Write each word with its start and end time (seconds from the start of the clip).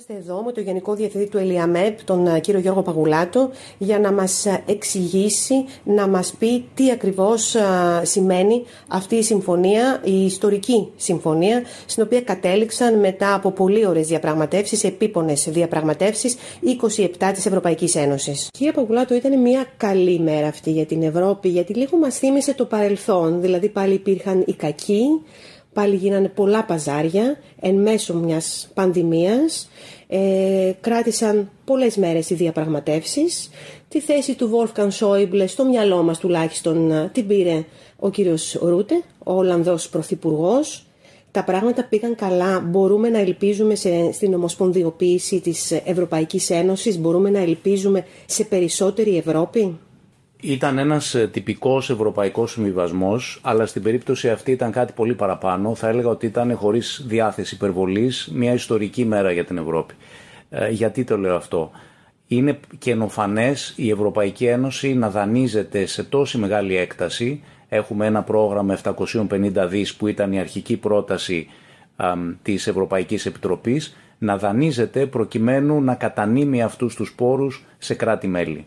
Είμαστε 0.00 0.30
εδώ 0.30 0.42
με 0.42 0.52
τον 0.52 0.62
Γενικό 0.62 0.94
Διευθυντή 0.94 1.28
του 1.28 1.38
ΕΛΙΑΜΕΠ, 1.38 2.04
τον 2.04 2.26
ε, 2.26 2.40
κύριο 2.40 2.60
Γιώργο 2.60 2.82
Παγουλάτο, 2.82 3.50
για 3.78 3.98
να 3.98 4.12
μας 4.12 4.46
ε, 4.46 4.62
εξηγήσει, 4.66 5.64
να 5.84 6.08
μας 6.08 6.34
πει 6.38 6.64
τι 6.74 6.90
ακριβώς 6.90 7.54
ε, 7.54 7.60
σημαίνει 8.02 8.64
αυτή 8.88 9.16
η 9.16 9.22
συμφωνία, 9.22 10.00
η 10.04 10.24
ιστορική 10.24 10.88
συμφωνία, 10.96 11.62
στην 11.86 12.02
οποία 12.02 12.20
κατέληξαν 12.20 12.98
μετά 12.98 13.34
από 13.34 13.50
πολύ 13.50 13.86
ωραίες 13.86 14.06
διαπραγματεύσεις, 14.06 14.84
επίπονες 14.84 15.48
διαπραγματεύσεις, 15.50 16.36
27 16.96 17.30
της 17.34 17.46
Ευρωπαϊκής 17.46 17.94
Ένωσης. 17.94 18.48
Κύριε 18.52 18.72
Παγουλάτο, 18.72 19.14
ήταν 19.14 19.40
μια 19.40 19.66
καλή 19.76 20.20
μέρα 20.20 20.46
αυτή 20.46 20.70
για 20.70 20.86
την 20.86 21.02
Ευρώπη, 21.02 21.48
γιατί 21.48 21.74
λίγο 21.74 21.96
μας 21.98 22.18
θύμισε 22.18 22.54
το 22.54 22.64
παρελθόν, 22.64 23.40
δηλαδή 23.40 23.68
πάλι 23.68 23.94
υπήρχαν 23.94 24.42
οι 24.46 24.52
κακοί, 24.52 25.04
Πάλι 25.72 25.96
γίνανε 25.96 26.28
πολλά 26.28 26.64
παζάρια 26.64 27.38
εν 27.60 27.74
μέσω 27.74 28.14
μιας 28.14 28.70
πανδημίας. 28.74 29.68
Ε, 30.06 30.72
κράτησαν 30.80 31.50
πολλές 31.64 31.96
μέρες 31.96 32.30
οι 32.30 32.34
διαπραγματεύσεις. 32.34 33.50
Τη 33.88 34.00
θέση 34.00 34.34
του 34.34 34.50
Wolfgang 34.52 34.88
Schäuble 34.90 35.44
στο 35.46 35.64
μυαλό 35.64 36.02
μας 36.02 36.18
τουλάχιστον 36.18 36.90
ε, 36.90 37.10
την 37.12 37.26
πήρε 37.26 37.64
ο 37.96 38.10
κύριος 38.10 38.58
Ρούτε, 38.62 39.02
ο 39.24 39.32
Ολλανδός 39.32 39.88
Πρωθυπουργός. 39.88 40.84
Τα 41.30 41.44
πράγματα 41.44 41.84
πήγαν 41.84 42.14
καλά. 42.14 42.60
Μπορούμε 42.60 43.08
να 43.08 43.18
ελπίζουμε 43.18 43.74
σε, 43.74 44.12
στην 44.12 44.34
ομοσπονδιοποίηση 44.34 45.40
της 45.40 45.70
Ευρωπαϊκής 45.70 46.50
Ένωσης; 46.50 46.98
Μπορούμε 46.98 47.30
να 47.30 47.38
ελπίζουμε 47.38 48.04
σε 48.26 48.44
περισσότερη 48.44 49.16
Ευρώπη; 49.16 49.78
Ήταν 50.42 50.78
ένας 50.78 51.14
ε, 51.14 51.26
τυπικός 51.28 51.90
ευρωπαϊκός 51.90 52.50
συμβιβασμός, 52.52 53.38
αλλά 53.42 53.66
στην 53.66 53.82
περίπτωση 53.82 54.30
αυτή 54.30 54.50
ήταν 54.50 54.70
κάτι 54.72 54.92
πολύ 54.92 55.14
παραπάνω. 55.14 55.74
Θα 55.74 55.88
έλεγα 55.88 56.08
ότι 56.08 56.26
ήταν 56.26 56.56
χωρίς 56.56 57.04
διάθεση 57.06 57.54
υπερβολής 57.54 58.30
μια 58.34 58.52
ιστορική 58.52 59.04
μέρα 59.04 59.32
για 59.32 59.44
την 59.44 59.58
Ευρώπη. 59.58 59.94
Ε, 60.50 60.68
γιατί 60.70 61.04
το 61.04 61.18
λέω 61.18 61.36
αυτό; 61.36 61.70
Είναι 62.26 62.58
καινοφανές 62.78 63.72
η 63.76 63.90
Ευρωπαϊκή 63.90 64.46
Ένωση 64.46 64.94
να 64.94 65.10
δανείζεται 65.10 65.86
σε 65.86 66.02
τόση 66.04 66.38
μεγάλη 66.38 66.76
έκταση. 66.76 67.42
Έχουμε 67.68 68.06
ένα 68.06 68.22
πρόγραμμα 68.22 68.78
750 68.84 69.66
δις 69.68 69.94
που 69.94 70.06
ήταν 70.06 70.32
η 70.32 70.40
αρχική 70.40 70.76
πρόταση 70.76 71.46
α, 71.96 72.12
της 72.42 72.66
Ευρωπαϊκής 72.66 73.26
Επιτροπής 73.26 73.96
να 74.18 74.36
δανείζεται 74.38 75.06
προκειμένου 75.06 75.80
να 75.82 75.94
κατανείμει 75.94 76.62
αυτούς 76.62 76.94
τους 76.94 77.12
πόρους 77.16 77.64
σε 77.78 77.94
κράτη-μέλη 77.94 78.66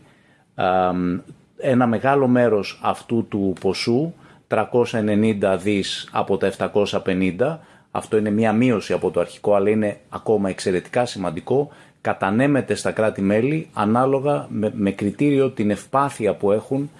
ένα 1.56 1.86
μεγάλο 1.86 2.26
μέρος 2.26 2.80
αυτού 2.82 3.26
του 3.28 3.52
ποσού, 3.60 4.12
390 4.48 5.58
δις 5.62 6.08
από 6.12 6.36
τα 6.36 6.46
750, 6.46 7.58
αυτό 7.90 8.16
είναι 8.16 8.30
μια 8.30 8.52
μείωση 8.52 8.92
από 8.92 9.10
το 9.10 9.20
αρχικό, 9.20 9.54
αλλά 9.54 9.70
είναι 9.70 9.96
ακόμα 10.08 10.48
εξαιρετικά 10.48 11.06
σημαντικό, 11.06 11.70
κατανέμεται 12.00 12.74
στα 12.74 12.90
κράτη-μέλη 12.90 13.68
ανάλογα 13.72 14.46
με, 14.72 14.90
κριτήριο 14.90 15.50
την 15.50 15.70
ευπάθεια 15.70 16.34
που 16.34 16.52
έχουν 16.52 16.90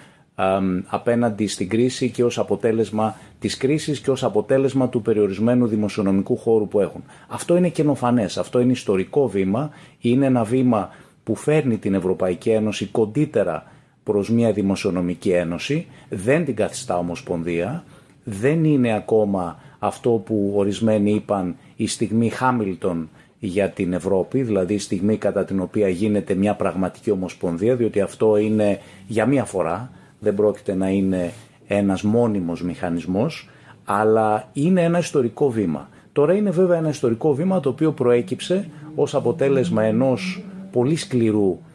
απέναντι 0.86 1.46
στην 1.46 1.68
κρίση 1.68 2.10
και 2.10 2.24
ως 2.24 2.38
αποτέλεσμα 2.38 3.16
της 3.38 3.56
κρίσης 3.56 4.00
και 4.00 4.10
ως 4.10 4.24
αποτέλεσμα 4.24 4.88
του 4.88 5.02
περιορισμένου 5.02 5.66
δημοσιονομικού 5.66 6.36
χώρου 6.36 6.68
που 6.68 6.80
έχουν. 6.80 7.04
Αυτό 7.28 7.56
είναι 7.56 7.68
καινοφανές, 7.68 8.38
αυτό 8.38 8.60
είναι 8.60 8.72
ιστορικό 8.72 9.28
βήμα, 9.28 9.70
είναι 10.00 10.26
ένα 10.26 10.44
βήμα 10.44 10.90
που 11.24 11.34
φέρνει 11.34 11.76
την 11.76 11.94
Ευρωπαϊκή 11.94 12.50
Ένωση 12.50 12.86
κοντύτερα 12.86 13.64
προς 14.04 14.30
μια 14.30 14.52
δημοσιονομική 14.52 15.30
ένωση, 15.30 15.86
δεν 16.08 16.44
την 16.44 16.54
καθιστά 16.54 16.98
ομοσπονδία, 16.98 17.84
δεν 18.24 18.64
είναι 18.64 18.94
ακόμα 18.94 19.58
αυτό 19.78 20.10
που 20.10 20.52
ορισμένοι 20.56 21.10
είπαν 21.10 21.56
η 21.76 21.86
στιγμή 21.86 22.28
Χάμιλτον 22.28 23.08
για 23.38 23.68
την 23.68 23.92
Ευρώπη, 23.92 24.42
δηλαδή 24.42 24.74
η 24.74 24.78
στιγμή 24.78 25.16
κατά 25.16 25.44
την 25.44 25.60
οποία 25.60 25.88
γίνεται 25.88 26.34
μια 26.34 26.54
πραγματική 26.54 27.10
ομοσπονδία, 27.10 27.76
διότι 27.76 28.00
αυτό 28.00 28.36
είναι 28.36 28.78
για 29.06 29.26
μία 29.26 29.44
φορά, 29.44 29.90
δεν 30.18 30.34
πρόκειται 30.34 30.74
να 30.74 30.88
είναι 30.88 31.32
ένας 31.66 32.02
μόνιμος 32.02 32.62
μηχανισμός, 32.62 33.48
αλλά 33.84 34.48
είναι 34.52 34.82
ένα 34.82 34.98
ιστορικό 34.98 35.50
βήμα. 35.50 35.88
Τώρα 36.12 36.34
είναι 36.34 36.50
βέβαια 36.50 36.76
ένα 36.76 36.88
ιστορικό 36.88 37.34
βήμα 37.34 37.60
το 37.60 37.68
οποίο 37.68 37.92
προέκυψε 37.92 38.68
ως 38.94 39.14
αποτέλεσμα 39.14 39.82
ενός 39.82 40.44
πολύ 40.72 40.96
σκληρού 40.96 41.50
ε, 41.50 41.73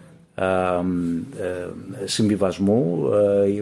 συμβιβασμού, 2.06 3.10
ε, 3.48 3.62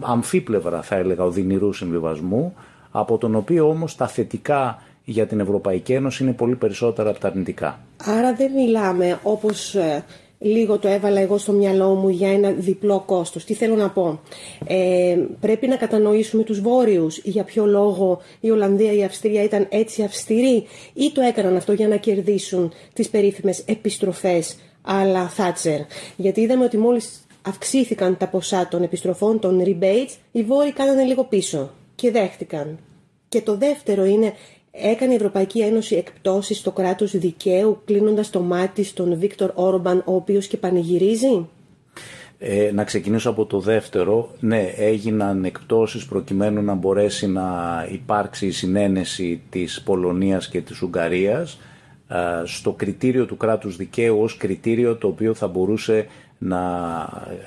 αμφίπλευρα 0.00 0.82
θα 0.82 0.96
έλεγα 0.96 1.24
οδυνηρού 1.24 1.72
συμβιβασμού, 1.72 2.54
από 2.90 3.18
τον 3.18 3.34
οποίο 3.34 3.68
όμως 3.68 3.96
τα 3.96 4.06
θετικά 4.08 4.82
για 5.04 5.26
την 5.26 5.40
Ευρωπαϊκή 5.40 5.92
Ένωση 5.92 6.22
είναι 6.22 6.32
πολύ 6.32 6.54
περισσότερα 6.56 7.10
από 7.10 7.18
τα 7.18 7.28
αρνητικά. 7.28 7.80
Άρα 8.04 8.34
δεν 8.34 8.52
μιλάμε 8.52 9.18
όπως 9.22 9.74
ε, 9.74 10.04
λίγο 10.38 10.78
το 10.78 10.88
έβαλα 10.88 11.20
εγώ 11.20 11.38
στο 11.38 11.52
μυαλό 11.52 11.94
μου 11.94 12.08
για 12.08 12.32
ένα 12.32 12.50
διπλό 12.50 13.02
κόστος. 13.06 13.44
Τι 13.44 13.54
θέλω 13.54 13.74
να 13.74 13.90
πω; 13.90 14.20
Ε, 14.66 15.18
πρέπει 15.40 15.66
να 15.66 15.76
κατανοήσουμε 15.76 16.42
τους 16.42 16.60
βόρειους 16.60 17.18
για 17.18 17.44
ποιο 17.44 17.66
λόγο 17.66 18.20
η 18.40 18.50
Ολλανδία 18.50 18.92
ή 18.92 18.98
η 18.98 19.04
Αυστρία 19.04 19.42
ήταν 19.42 19.66
έτσι 19.70 20.02
αυστηροί 20.02 20.64
ή 20.94 21.12
το 21.14 21.20
έκαναν 21.20 21.56
αυτό 21.56 21.72
για 21.72 21.88
να 21.88 21.96
κερδίσουν 21.96 22.72
τις 22.92 23.08
περίφημες 23.08 23.58
επιστροφές 23.66 24.56
αλλά 24.84 25.28
Θάτσερ. 25.28 25.80
Γιατί 26.16 26.40
είδαμε 26.40 26.64
ότι 26.64 26.76
μόλις 26.76 27.26
αυξήθηκαν 27.42 28.16
τα 28.16 28.28
ποσά 28.28 28.68
των 28.68 28.82
επιστροφών, 28.82 29.38
των 29.38 29.62
rebates, 29.64 30.16
οι 30.32 30.42
Βόρειοι 30.42 30.72
κάνανε 30.72 31.02
λίγο 31.02 31.24
πίσω 31.24 31.70
και 31.94 32.10
δέχτηκαν. 32.10 32.78
Και 33.28 33.40
το 33.40 33.56
δεύτερο 33.56 34.04
είναι, 34.04 34.32
έκανε 34.70 35.12
η 35.12 35.16
Ευρωπαϊκή 35.16 35.60
Ένωση 35.60 35.96
εκπτώσεις 35.96 36.58
στο 36.58 36.70
κράτος 36.70 37.18
δικαίου, 37.18 37.82
κλείνοντας 37.84 38.30
το 38.30 38.40
μάτι 38.40 38.84
στον 38.84 39.18
Βίκτορ 39.18 39.50
Όρμπαν, 39.54 40.02
ο 40.06 40.14
οποίος 40.14 40.46
και 40.46 40.56
πανηγυρίζει; 40.56 41.48
Ε, 42.38 42.70
να 42.72 42.84
ξεκινήσω 42.84 43.30
από 43.30 43.46
το 43.46 43.60
δεύτερο. 43.60 44.30
Ναι, 44.40 44.72
έγιναν 44.76 45.44
εκπτώσεις 45.44 46.06
προκειμένου 46.06 46.62
να 46.62 46.74
μπορέσει 46.74 47.26
να 47.26 47.44
υπάρξει 47.92 48.46
η 48.46 48.50
συνένεση 48.50 49.42
της 49.50 49.82
Πολωνίας 49.82 50.48
και 50.48 50.60
της 50.60 50.82
Ουγγαρίας 50.82 51.58
στο 52.44 52.72
κριτήριο 52.72 53.26
του 53.26 53.36
κράτους 53.36 53.76
δικαίου 53.76 54.20
ως 54.22 54.36
κριτήριο 54.36 54.96
το 54.96 55.06
οποίο 55.06 55.34
θα 55.34 55.46
μπορούσε 55.46 56.06
να 56.38 56.60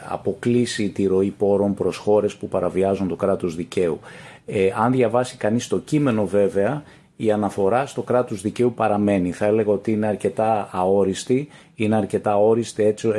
αποκλείσει 0.10 0.90
τη 0.90 1.06
ροή 1.06 1.34
πόρων 1.38 1.74
προς 1.74 1.98
χώρες 1.98 2.36
που 2.36 2.48
παραβιάζουν 2.48 3.08
το 3.08 3.16
κράτος 3.16 3.56
δικαίου. 3.56 4.00
Ε, 4.46 4.70
αν 4.76 4.92
διαβάσει 4.92 5.38
κανείς 5.38 5.68
το 5.68 5.80
κείμενο 5.80 6.26
βέβαια, 6.26 6.84
η 7.18 7.32
αναφορά 7.32 7.86
στο 7.86 8.02
κράτος 8.02 8.42
δικαίου 8.42 8.74
παραμένει. 8.74 9.32
Θα 9.32 9.46
έλεγα 9.46 9.72
ότι 9.72 9.92
είναι 9.92 10.08
αρκετά 10.08 10.70
αόριστη, 10.72 11.48
είναι 11.76 11.96
αρκετά 11.96 12.32
αόριστη 12.32 12.84
έτσι, 12.84 13.10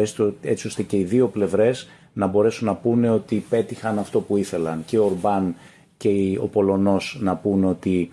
έτσι 0.40 0.66
ώστε 0.66 0.82
και 0.82 0.96
οι 0.96 1.04
δύο 1.04 1.28
πλευρές 1.28 1.88
να 2.12 2.26
μπορέσουν 2.26 2.66
να 2.66 2.74
πούνε 2.74 3.10
ότι 3.10 3.44
πέτυχαν 3.48 3.98
αυτό 3.98 4.20
που 4.20 4.36
ήθελαν. 4.36 4.82
Και 4.86 4.98
ο 4.98 5.04
Ορμπάν 5.04 5.54
και 5.96 6.38
ο 6.40 6.46
Πολωνός 6.46 7.18
να 7.20 7.36
πούνε 7.36 7.66
ότι 7.66 8.08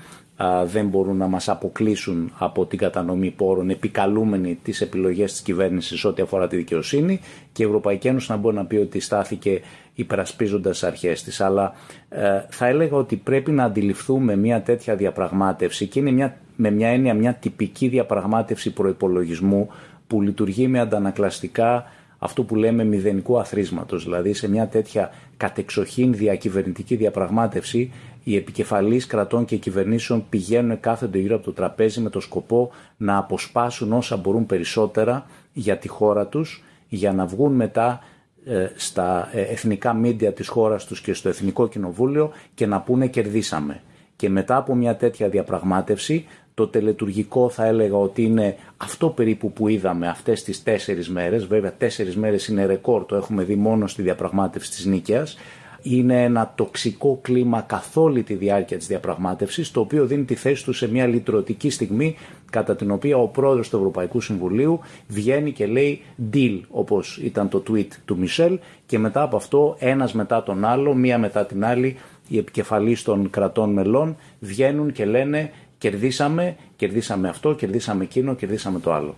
δεν 0.66 0.88
μπορούν 0.88 1.18
να 1.18 1.28
μας 1.28 1.50
αποκλείσουν 1.50 2.32
από 2.38 2.66
την 2.66 2.78
κατανομή 2.78 3.32
πόρων 3.32 3.70
επικαλούμενοι 3.70 4.60
τις 4.64 4.82
επιλογές 4.82 5.32
της 5.32 5.42
κυβέρνησης 5.42 6.06
ό,τι 6.06 6.22
αφορά 6.22 6.48
τη 6.48 6.56
δικαιοσύνη 6.56 7.20
και 7.52 7.64
η 7.64 7.66
Ευρωπαϊκή 7.66 8.08
Ένωση 8.08 8.32
να 8.32 8.38
μπορεί 8.38 8.56
να 8.56 8.66
πει 8.66 8.76
ότι 8.76 9.00
στάθηκε 9.00 9.62
υπερασπίζοντας 9.96 10.72
τις 10.80 10.84
αρχές 10.88 11.24
της. 11.24 11.42
Αλλά 11.42 11.74
ε, 12.10 12.42
θα 12.50 12.68
έλεγα 12.68 12.98
ότι 12.98 13.16
πρέπει 13.16 13.52
να 13.52 13.64
αντιληφθούμε 13.64 14.36
μια 14.36 14.62
τέτοια 14.62 14.96
διαπραγμάτευση 14.96 15.88
και 15.88 16.00
είναι 16.00 16.12
μια, 16.12 16.38
με 16.56 16.72
μια 16.72 16.88
έννοια 16.88 17.14
μια 17.14 17.34
τυπική 17.34 17.88
διαπραγμάτευση 17.88 18.74
προϋπολογισμού 18.74 19.70
που 20.08 20.22
λειτουργεί 20.22 20.68
με 20.68 20.80
αντανακλαστικά 20.80 21.86
αυτό 22.20 22.44
που 22.44 22.56
λέμε 22.56 22.84
μηδενικού 22.84 23.40
αθρίσματος, 23.40 24.04
δηλαδή 24.04 24.34
σε 24.34 24.50
μια 24.50 24.68
τέτοια 24.68 25.12
κατεξοχήν 25.38 26.14
διακυβερνητική 26.14 26.96
διαπραγμάτευση 26.96 27.92
οι 28.28 28.36
επικεφαλείς 28.36 29.06
κρατών 29.06 29.46
και 29.46 29.56
κυβερνήσεων 29.56 30.26
πηγαίνουν 30.30 30.80
κάθονται 30.80 31.18
γύρω 31.18 31.36
από 31.36 31.46
το 31.46 31.52
τραπέζι 31.52 32.02
με 32.02 32.10
το 32.10 32.20
σκοπό 32.20 32.72
να 32.98 33.18
αποσπάσουν 33.18 33.94
όσα 33.94 34.18
μπορούν 34.18 34.46
περισσότερα 34.46 35.26
για 35.54 35.78
τη 35.78 35.88
χώρα 35.88 36.28
τους 36.28 36.64
για 36.90 37.14
να 37.14 37.26
βγουν 37.26 37.54
μετά 37.54 38.04
ε, 38.46 38.68
στα 38.76 39.30
ε, 39.34 39.42
εθνικά 39.42 39.94
μίντια 39.94 40.34
της 40.34 40.48
χώρας 40.48 40.86
τους 40.86 41.02
και 41.02 41.14
στο 41.14 41.30
Εθνικό 41.30 41.68
Κοινοβούλιο 41.68 42.32
και 42.54 42.66
να 42.66 42.82
πούνε 42.82 43.08
κερδίσαμε. 43.08 43.82
Και 44.16 44.30
μετά 44.30 44.56
από 44.56 44.76
μια 44.76 44.96
τέτοια 44.96 45.30
διαπραγμάτευση 45.30 46.26
το 46.54 46.68
τελετουργικό 46.68 47.50
θα 47.50 47.66
έλεγα 47.66 47.98
ότι 47.98 48.24
είναι 48.24 48.56
αυτό 48.78 49.10
περίπου 49.10 49.52
που 49.52 49.68
είδαμε 49.68 50.08
αυτές 50.08 50.44
τις 50.44 50.64
τέσσερις 50.64 51.10
μέρες. 51.10 51.46
Βέβαια 51.46 51.74
τέσσερις 51.78 52.16
μέρες 52.16 52.48
είναι 52.48 52.66
ρεκόρ, 52.66 53.06
το 53.06 53.16
έχουμε 53.16 53.44
δει 53.44 53.56
μόνο 53.56 53.88
στη 53.88 54.02
διαπραγμάτευση 54.02 54.72
της 54.72 54.86
Νίκαιας 54.86 55.38
είναι 55.86 56.24
ένα 56.24 56.54
τοξικό 56.56 57.20
κλίμα 57.22 57.62
καθ' 57.62 57.98
όλη 57.98 58.24
τη 58.24 58.34
διάρκεια 58.34 58.78
της 58.78 58.88
διαπραγμάτευσης, 58.88 59.72
το 59.72 59.80
οποίο 59.80 60.06
δίνει 60.06 60.24
τη 60.24 60.36
θέση 60.36 60.64
του 60.64 60.74
σε 60.74 60.90
μια 60.90 61.08
λυτρωτική 61.08 61.70
στιγμή, 61.70 62.16
κατά 62.50 62.76
την 62.76 62.92
οποία 62.92 63.18
ο 63.18 63.28
πρόεδρος 63.28 63.70
του 63.70 63.78
Ευρωπαϊκού 63.78 64.22
Συμβουλίου 64.22 64.80
βγαίνει 65.08 65.52
και 65.52 65.66
λέει 65.66 66.02
deal, 66.34 66.60
όπως 66.70 67.18
ήταν 67.24 67.50
το 67.50 67.64
tweet 67.70 67.88
του 68.06 68.18
Μισελ, 68.18 68.60
και 68.86 69.00
μετά 69.00 69.22
από 69.22 69.36
αυτό 69.36 69.76
ένας 69.80 70.14
μετά 70.14 70.44
τον 70.44 70.66
άλλο, 70.66 70.94
μία 70.94 71.18
μετά 71.18 71.46
την 71.46 71.66
άλλη, 71.66 71.96
οι 72.28 72.38
επικεφαλείς 72.38 73.04
των 73.04 73.30
κρατών 73.30 73.74
μελών 73.74 74.16
βγαίνουν 74.40 74.92
και 74.92 75.06
λένε 75.06 75.52
κερδίσαμε, 75.78 76.56
κερδίσαμε 76.76 77.30
αυτό, 77.30 77.54
κερδίσαμε 77.54 78.04
εκείνο, 78.04 78.36
κερδίσαμε 78.36 78.80
το 78.80 78.94
άλλο. 78.94 79.16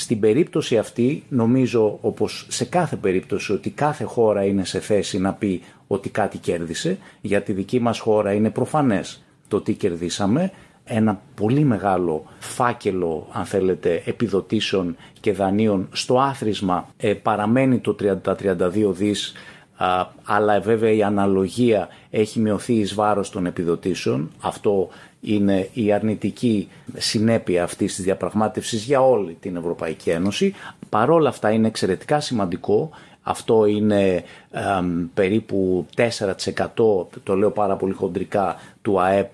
Στην 0.00 0.20
περίπτωση 0.20 0.78
αυτή 0.78 1.22
νομίζω 1.28 1.98
όπως 2.00 2.46
σε 2.48 2.64
κάθε 2.64 2.96
περίπτωση 2.96 3.52
ότι 3.52 3.70
κάθε 3.70 4.04
χώρα 4.04 4.44
είναι 4.44 4.64
σε 4.64 4.80
θέση 4.80 5.18
να 5.18 5.32
πει 5.32 5.62
ότι 5.86 6.08
κάτι 6.08 6.38
κέρδισε. 6.38 6.98
Για 7.20 7.42
τη 7.42 7.52
δική 7.52 7.80
μας 7.80 7.98
χώρα 7.98 8.32
είναι 8.32 8.50
προφανές 8.50 9.24
το 9.48 9.60
τι 9.60 9.74
κερδίσαμε. 9.74 10.50
Ένα 10.84 11.20
πολύ 11.34 11.64
μεγάλο 11.64 12.24
φάκελο 12.38 13.28
αν 13.32 13.44
θέλετε 13.44 14.02
επιδοτήσεων 14.04 14.96
και 15.20 15.32
δανείων 15.32 15.88
στο 15.92 16.18
άθροισμα 16.20 16.88
ε, 16.96 17.14
παραμένει 17.14 17.78
το 17.78 17.96
32 18.00 18.92
δις 18.92 19.32
αλλά 20.24 20.60
βέβαια 20.60 20.92
η 20.92 21.02
αναλογία 21.02 21.88
έχει 22.10 22.40
μειωθεί 22.40 22.72
εις 22.72 22.94
βάρος 22.94 23.30
των 23.30 23.46
επιδοτήσεων. 23.46 24.30
Αυτό 24.40 24.88
είναι 25.20 25.68
η 25.72 25.92
αρνητική 25.92 26.68
συνέπεια 26.96 27.62
αυτής 27.62 27.94
της 27.94 28.04
διαπραγμάτευσης 28.04 28.84
για 28.84 29.00
όλη 29.00 29.36
την 29.40 29.56
Ευρωπαϊκή 29.56 30.10
Ένωση. 30.10 30.54
Παρόλα 30.88 31.28
αυτά 31.28 31.50
είναι 31.50 31.66
εξαιρετικά 31.66 32.20
σημαντικό. 32.20 32.90
Αυτό 33.22 33.66
είναι 33.66 34.24
περίπου 35.14 35.86
4% 35.96 36.06
το 37.22 37.34
λέω 37.36 37.50
πάρα 37.50 37.76
πολύ 37.76 37.92
χοντρικά 37.92 38.56
του 38.82 39.00
ΑΕΠ 39.00 39.30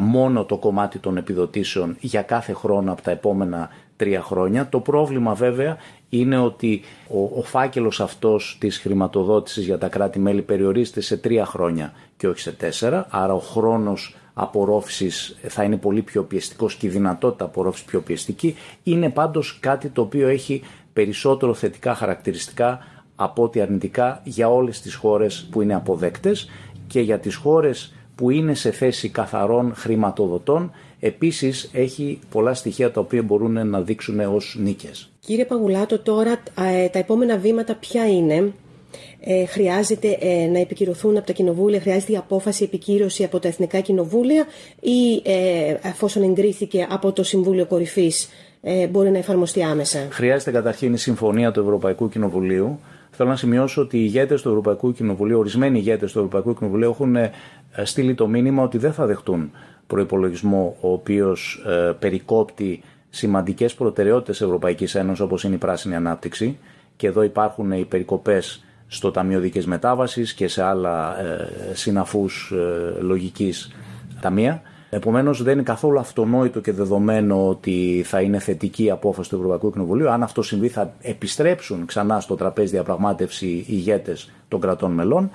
μόνο 0.00 0.44
το 0.44 0.56
κομμάτι 0.56 0.98
των 0.98 1.16
επιδοτήσεων 1.16 1.96
για 2.00 2.22
κάθε 2.22 2.52
χρόνο 2.52 2.92
από 2.92 3.02
τα 3.02 3.10
επόμενα 3.10 3.68
τρία 3.96 4.22
χρόνια. 4.22 4.68
Το 4.68 4.80
πρόβλημα 4.80 5.34
βέβαια 5.34 5.76
είναι 6.08 6.38
ότι 6.38 6.80
ο, 7.08 7.38
ο 7.38 7.42
φάκελος 7.42 8.00
αυτός 8.00 8.56
της 8.60 8.78
χρηματοδότησης 8.78 9.64
για 9.64 9.78
τα 9.78 9.88
κράτη-μέλη 9.88 10.42
περιορίζεται 10.42 11.00
σε 11.00 11.16
τρία 11.16 11.46
χρόνια 11.46 11.92
και 12.16 12.28
όχι 12.28 12.40
σε 12.40 12.52
τέσσερα, 12.52 13.06
άρα 13.10 13.34
ο 13.34 13.38
χρόνος 13.38 14.16
απορρόφησης 14.34 15.36
θα 15.42 15.62
είναι 15.62 15.76
πολύ 15.76 16.02
πιο 16.02 16.22
πιεστικός 16.22 16.74
και 16.74 16.86
η 16.86 16.90
δυνατότητα 16.90 17.44
απορρόφησης 17.44 17.86
πιο 17.86 18.00
πιεστική. 18.00 18.56
Είναι 18.82 19.10
πάντως 19.10 19.58
κάτι 19.60 19.88
το 19.88 20.00
οποίο 20.00 20.28
έχει 20.28 20.62
περισσότερο 20.92 21.54
θετικά 21.54 21.94
χαρακτηριστικά 21.94 22.78
από 23.16 23.42
ότι 23.42 23.60
αρνητικά 23.60 24.20
για 24.24 24.48
όλες 24.48 24.80
τις 24.80 24.94
χώρες 24.94 25.48
που 25.50 25.62
είναι 25.62 25.74
αποδέκτες 25.74 26.48
και 26.86 27.00
για 27.00 27.18
τις 27.18 27.34
χώρες 27.34 27.94
που 28.14 28.30
είναι 28.30 28.54
σε 28.54 28.70
θέση 28.70 29.08
καθαρών 29.08 29.74
χρηματοδοτών 29.74 30.70
επίσης 31.00 31.70
έχει 31.72 32.18
πολλά 32.30 32.54
στοιχεία 32.54 32.90
τα 32.90 33.00
οποία 33.00 33.22
μπορούν 33.22 33.68
να 33.68 33.80
δείξουν 33.80 34.20
ως 34.20 34.56
νίκες. 34.58 35.10
Κύριε 35.20 35.44
Παγουλάτο, 35.44 35.98
τώρα 35.98 36.30
ε, 36.58 36.88
τα 36.88 36.98
επόμενα 36.98 37.36
βήματα 37.38 37.74
ποια 37.74 38.08
είναι; 38.08 38.52
Ε, 39.24 39.44
χρειάζεται 39.46 40.18
ε, 40.20 40.46
να 40.46 40.58
επικυρωθούν 40.58 41.16
από 41.16 41.26
τα 41.26 41.32
κοινοβούλια, 41.32 41.80
χρειάζεται 41.80 42.12
η 42.12 42.16
απόφαση 42.16 42.64
επικύρωση 42.64 43.24
από 43.24 43.38
τα 43.38 43.48
εθνικά 43.48 43.80
κοινοβούλια 43.80 44.44
ή 44.80 45.22
ε, 45.24 45.76
εφόσον 45.88 46.22
εγκρίθηκε 46.22 46.86
από 46.90 47.12
το 47.12 47.22
Συμβούλιο 47.22 47.66
Κορυφής 47.66 48.28
ε, 48.62 48.86
μπορεί 48.86 49.10
να 49.10 49.18
εφαρμοστεί 49.18 49.62
άμεσα. 49.62 49.98
Χρειάζεται 50.10 50.50
καταρχήν 50.50 50.92
η 50.92 50.98
συμφωνία 50.98 51.50
του 51.50 51.60
Ευρωπαϊκού 51.60 52.08
Κοινοβουλίου. 52.08 52.78
Θέλω 53.10 53.28
να 53.28 53.36
σημειώσω 53.36 53.82
ότι 53.82 53.96
οι 53.98 54.02
ηγέτες 54.04 54.42
του 54.42 54.48
Ευρωπαϊκού 54.48 54.92
Κοινοβουλίου, 54.92 55.38
ορισμένοι 55.38 55.78
ηγέτες 55.78 56.12
του 56.12 56.18
Ευρωπαϊκού 56.18 56.54
Κοινοβουλίου 56.54 56.90
έχουν 56.90 57.16
στείλει 57.82 58.14
το 58.14 58.26
μήνυμα 58.26 58.62
ότι 58.62 58.78
δεν 58.78 58.92
θα 58.92 59.06
δεχτούν 59.06 59.50
προπολογισμό 59.86 60.76
ο 60.80 60.92
οποίος 60.92 61.64
περικόπτει 61.98 62.82
σημαντικές 63.10 63.74
προτεραιότητες 63.74 64.40
Ευρωπαϊκής 64.40 64.94
Ένωσης 64.94 65.20
όπως 65.20 65.44
είναι 65.44 65.54
η 65.54 65.58
πράσινη 65.58 65.94
ανάπτυξη. 65.94 66.58
Και 66.96 67.06
εδώ 67.06 67.22
υπάρχουν 67.22 67.72
οι 67.72 67.84
περικοπές 67.84 68.64
στο 68.92 69.10
Ταμείο 69.10 69.40
Δίκαιης 69.40 69.66
Μετάβασης 69.66 70.34
και 70.34 70.48
σε 70.48 70.62
άλλα 70.62 71.20
ε, 71.20 71.74
συναφούς 71.74 72.52
ε, 72.54 73.00
λογικής 73.00 73.70
ταμεία. 74.20 74.62
Επομένως 74.90 75.42
δεν 75.42 75.52
είναι 75.52 75.62
καθόλου 75.62 75.98
αυτονόητο 75.98 76.60
και 76.60 76.72
δεδομένο 76.72 77.48
ότι 77.48 78.02
θα 78.06 78.20
είναι 78.20 78.38
θετική 78.38 78.84
η 78.84 78.90
απόφαση 78.90 79.28
του 79.28 79.36
Ευρωπαϊκού 79.36 79.72
Κοινοβουλίου. 79.72 80.08
Αν 80.10 80.22
αυτό 80.22 80.42
συμβεί 80.42 80.68
θα 80.68 80.92
επιστρέψουν 81.00 81.86
ξανά 81.86 82.20
στο 82.20 82.34
τραπέζι 82.34 82.70
διαπραγμάτευση 82.70 83.46
οι 83.46 83.64
ηγέτες 83.68 84.30
των 84.48 84.60
κρατών 84.60 84.92
μελών 84.92 85.30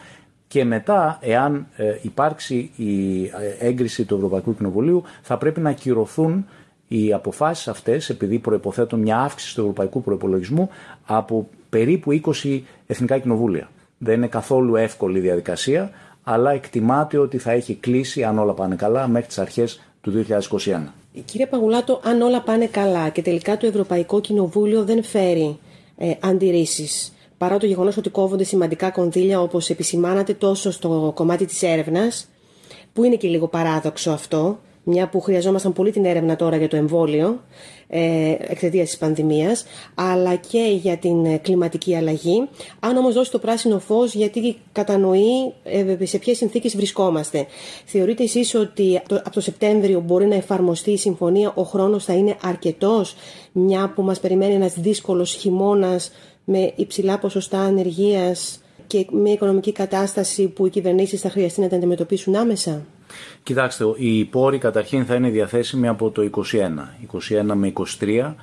και 0.47 0.65
μετά, 0.65 1.17
εάν 1.21 1.67
ε, 1.75 1.97
υπάρξει 2.01 2.71
η 2.75 3.23
ε, 3.23 3.29
έγκριση 3.59 4.05
του 4.05 4.15
Ευρωπαϊκού 4.15 4.55
Κοινοβουλίου, 4.55 5.03
θα 5.21 5.37
πρέπει 5.37 5.59
να 5.59 5.69
ακυρωθούν 5.69 6.45
οι 6.87 7.13
αποφάσεις 7.13 7.67
αυτές, 7.67 8.09
επειδή 8.09 8.39
προποθέτουν 8.39 8.99
μια 8.99 9.19
αύξηση 9.19 9.55
του 9.55 9.61
ευρωπαϊκού 9.61 10.01
προπολογισμού 10.01 10.69
από 11.05 11.47
περίπου 11.77 12.21
20 12.43 12.61
εθνικά 12.87 13.19
κοινοβούλια. 13.19 13.69
Δεν 13.97 14.15
είναι 14.15 14.27
καθόλου 14.27 14.75
εύκολη 14.75 15.19
διαδικασία, 15.19 15.91
αλλά 16.23 16.51
εκτιμάται 16.51 17.17
ότι 17.17 17.37
θα 17.37 17.51
έχει 17.51 17.73
κλείσει, 17.75 18.23
αν 18.23 18.39
όλα 18.39 18.53
πάνε 18.53 18.75
καλά, 18.75 19.07
μέχρι 19.07 19.27
τις 19.27 19.37
αρχές 19.39 19.81
του 20.01 20.11
2021. 20.11 20.93
Κύριε 21.25 21.45
Παγουλάτο, 21.45 22.01
αν 22.03 22.21
όλα 22.21 22.41
πάνε 22.41 22.65
καλά 22.65 23.09
και 23.09 23.21
τελικά 23.21 23.57
το 23.57 23.65
Ευρωπαϊκό 23.67 24.21
Κοινοβούλιο 24.21 24.83
δεν 24.83 25.03
φέρει 25.03 25.59
ε, 25.97 26.11
αντιρρήσεις, 26.19 27.13
παρά 27.37 27.57
το 27.57 27.65
γεγονός 27.65 27.97
ότι 27.97 28.09
κόβονται 28.09 28.43
σημαντικά 28.43 28.89
κονδύλια 28.89 29.41
όπως 29.41 29.69
επισημάνατε 29.69 30.33
τόσο 30.33 30.71
στο 30.71 31.11
κομμάτι 31.15 31.45
της 31.45 31.63
έρευνας, 31.63 32.27
που 32.93 33.03
είναι 33.03 33.15
και 33.15 33.27
λίγο 33.27 33.47
παράδοξο 33.47 34.11
αυτό, 34.11 34.59
μια 34.89 35.09
που 35.09 35.21
χρειαζόμασταν 35.21 35.73
πολύ 35.73 35.91
την 35.91 36.05
έρευνα 36.05 36.35
τώρα 36.35 36.57
για 36.57 36.67
το 36.67 36.75
εμβόλιο 36.75 37.43
ε, 37.87 38.35
εξαιτίας 38.39 38.87
της 38.87 38.97
πανδημίας, 38.97 39.65
αλλά 39.95 40.35
και 40.35 40.77
για 40.81 40.97
την 40.97 41.25
ε, 41.25 41.37
κλιματική 41.37 41.95
αλλαγή. 41.95 42.47
Αν 42.79 42.97
όμως 42.97 43.13
δώσει 43.13 43.31
το 43.31 43.39
πράσινο 43.39 43.79
φως, 43.79 44.13
γιατί 44.13 44.57
κατανοεί 44.71 45.53
ε, 45.63 46.05
σε 46.05 46.17
ποιες 46.17 46.37
συνθήκες 46.37 46.75
βρισκόμαστε. 46.75 47.45
Θεωρείτε 47.85 48.23
εσείς 48.23 48.55
ότι 48.55 49.01
από 49.09 49.31
το 49.31 49.41
Σεπτέμβριο 49.41 49.99
μπορεί 49.99 50.25
να 50.25 50.35
εφαρμοστεί 50.35 50.91
η 50.91 50.97
συμφωνία, 50.97 51.51
ο 51.55 51.63
χρόνος 51.63 52.03
θα 52.03 52.13
είναι 52.13 52.35
αρκετός, 52.41 53.15
μια 53.51 53.91
που 53.95 54.01
μας 54.01 54.19
περιμένει 54.19 54.53
ένας 54.53 54.73
δύσκολος 54.73 55.33
χειμώνας 55.33 56.11
με 56.43 56.71
υψηλά 56.75 57.19
ποσοστά 57.19 57.59
ανεργίας 57.59 58.61
και 58.87 59.05
μια 59.11 59.33
οικονομική 59.33 59.71
κατάσταση 59.71 60.47
που 60.47 60.65
οι 60.65 60.69
κυβερνήσεις 60.69 61.21
θα 61.21 61.29
χρειαστεί 61.29 61.61
να 61.61 61.67
την 61.67 61.77
αντιμετωπίσουν 61.77 62.35
άμεσα; 62.35 62.85
Κοιτάξτε, 63.43 63.85
οι 63.97 64.25
πόροι 64.25 64.57
καταρχήν 64.57 65.05
θα 65.05 65.15
είναι 65.15 65.29
διαθέσιμοι 65.29 65.87
από 65.87 66.09
το 66.09 66.29
21, 66.31 66.41
21 67.49 67.53
με 67.53 67.73
23. 67.99 68.33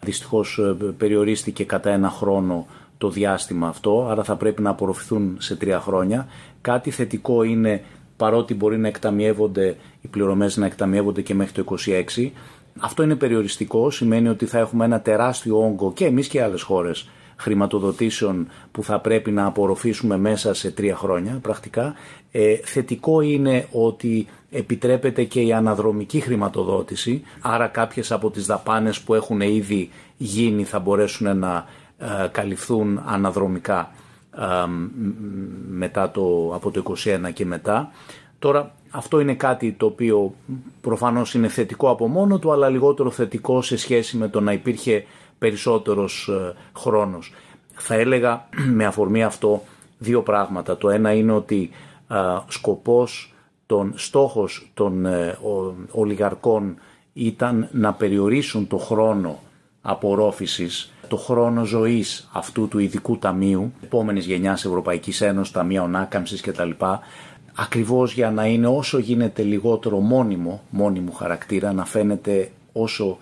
Δυστυχώς 0.00 0.58
ε, 0.58 0.92
περιορίστηκε 0.98 1.64
κατά 1.64 1.90
ένα 1.90 2.10
χρόνο 2.10 2.66
το 2.98 3.10
διάστημα 3.10 3.68
αυτό, 3.68 4.06
άρα 4.10 4.24
θα 4.24 4.36
πρέπει 4.36 4.62
να 4.62 4.70
απορροφηθούν 4.70 5.36
σε 5.38 5.56
τρία 5.56 5.80
χρόνια. 5.80 6.26
Κάτι 6.60 6.90
θετικό 6.90 7.42
είναι, 7.42 7.84
παρότι 8.16 8.54
μπορεί 8.54 8.78
να 8.78 8.88
εκταμιεύονται, 8.88 9.76
οι 10.00 10.08
πληρωμές 10.08 10.56
να 10.56 10.66
εκταμιεύονται 10.66 11.22
και 11.22 11.34
μέχρι 11.34 11.62
το 11.62 11.76
26, 12.16 12.30
αυτό 12.80 13.02
είναι 13.02 13.16
περιοριστικό, 13.16 13.90
σημαίνει 13.90 14.28
ότι 14.28 14.46
θα 14.46 14.58
έχουμε 14.58 14.84
ένα 14.84 15.00
τεράστιο 15.00 15.64
όγκο 15.64 15.92
και 15.92 16.04
εμείς 16.04 16.28
και 16.28 16.42
άλλες 16.42 16.62
χώρες 16.62 17.08
χρηματοδοτήσεων 17.36 18.48
που 18.72 18.82
θα 18.82 19.00
πρέπει 19.00 19.30
να 19.30 19.46
απορροφήσουμε 19.46 20.16
μέσα 20.16 20.54
σε 20.54 20.70
τρία 20.70 20.96
χρόνια 20.96 21.38
πρακτικά. 21.42 21.94
Ε, 22.36 22.56
θετικό 22.56 23.20
είναι 23.20 23.68
ότι 23.72 24.26
επιτρέπεται 24.50 25.24
και 25.24 25.40
η 25.40 25.52
αναδρομική 25.52 26.20
χρηματοδότηση, 26.20 27.22
άρα 27.40 27.66
κάποιες 27.66 28.12
από 28.12 28.30
τις 28.30 28.46
δαπάνες 28.46 29.00
που 29.00 29.14
έχουν 29.14 29.40
ήδη 29.40 29.90
γίνει 30.16 30.64
θα 30.64 30.78
μπορέσουν 30.78 31.38
να 31.38 31.64
ε, 31.98 32.28
καλυφθούν 32.32 33.02
αναδρομικά 33.06 33.90
ε, 34.36 34.42
μετά 35.68 36.10
το, 36.10 36.52
από 36.54 36.70
το 36.70 36.94
2021 37.04 37.32
και 37.32 37.44
μετά. 37.44 37.90
Τώρα 38.38 38.74
αυτό 38.90 39.20
είναι 39.20 39.34
κάτι 39.34 39.72
το 39.72 39.86
οποίο 39.86 40.34
προφανώς 40.80 41.34
είναι 41.34 41.48
θετικό 41.48 41.90
από 41.90 42.08
μόνο 42.08 42.38
του 42.38 42.52
αλλά 42.52 42.68
λιγότερο 42.68 43.10
θετικό 43.10 43.62
σε 43.62 43.76
σχέση 43.76 44.16
με 44.16 44.28
το 44.28 44.40
να 44.40 44.52
υπήρχε 44.52 45.04
περισσότερος 45.38 46.28
ε, 46.28 46.54
χρόνος. 46.78 47.32
Θα 47.74 47.94
έλεγα 47.94 48.48
με 48.78 48.84
αφορμή 48.84 49.24
αυτό 49.24 49.62
δύο 49.98 50.22
πράγματα. 50.22 50.76
Το 50.76 50.88
ένα 50.88 51.12
είναι 51.12 51.32
ότι 51.32 51.70
ε, 51.72 51.93
σκοπός, 52.48 53.34
τον, 53.66 53.92
στόχος 53.96 54.70
των 54.74 55.06
ε, 55.06 55.38
ολιγαρκών 55.90 56.76
ήταν 57.12 57.68
να 57.72 57.92
περιορίσουν 57.92 58.66
το 58.66 58.76
χρόνο 58.76 59.38
απορρόφησης, 59.82 60.92
το 61.08 61.16
χρόνο 61.16 61.64
ζωής 61.64 62.28
αυτού 62.32 62.68
του 62.68 62.78
ειδικού 62.78 63.18
ταμείου, 63.18 63.72
επόμενης 63.82 64.26
γενιάς 64.26 64.64
Ευρωπαϊκής 64.64 65.20
Ένωσης, 65.20 65.52
Ταμεία 65.52 65.82
Ονάκαμψης 65.82 66.40
κτλ. 66.40 66.70
Ακριβώς 67.54 68.12
για 68.12 68.30
να 68.30 68.46
είναι 68.46 68.66
όσο 68.66 68.98
γίνεται 68.98 69.42
λιγότερο 69.42 69.98
μόνιμο, 69.98 70.62
μόνιμο 70.70 71.12
χαρακτήρα, 71.12 71.72
να 71.72 71.84
φαίνεται 71.84 72.50
όσο 72.72 73.18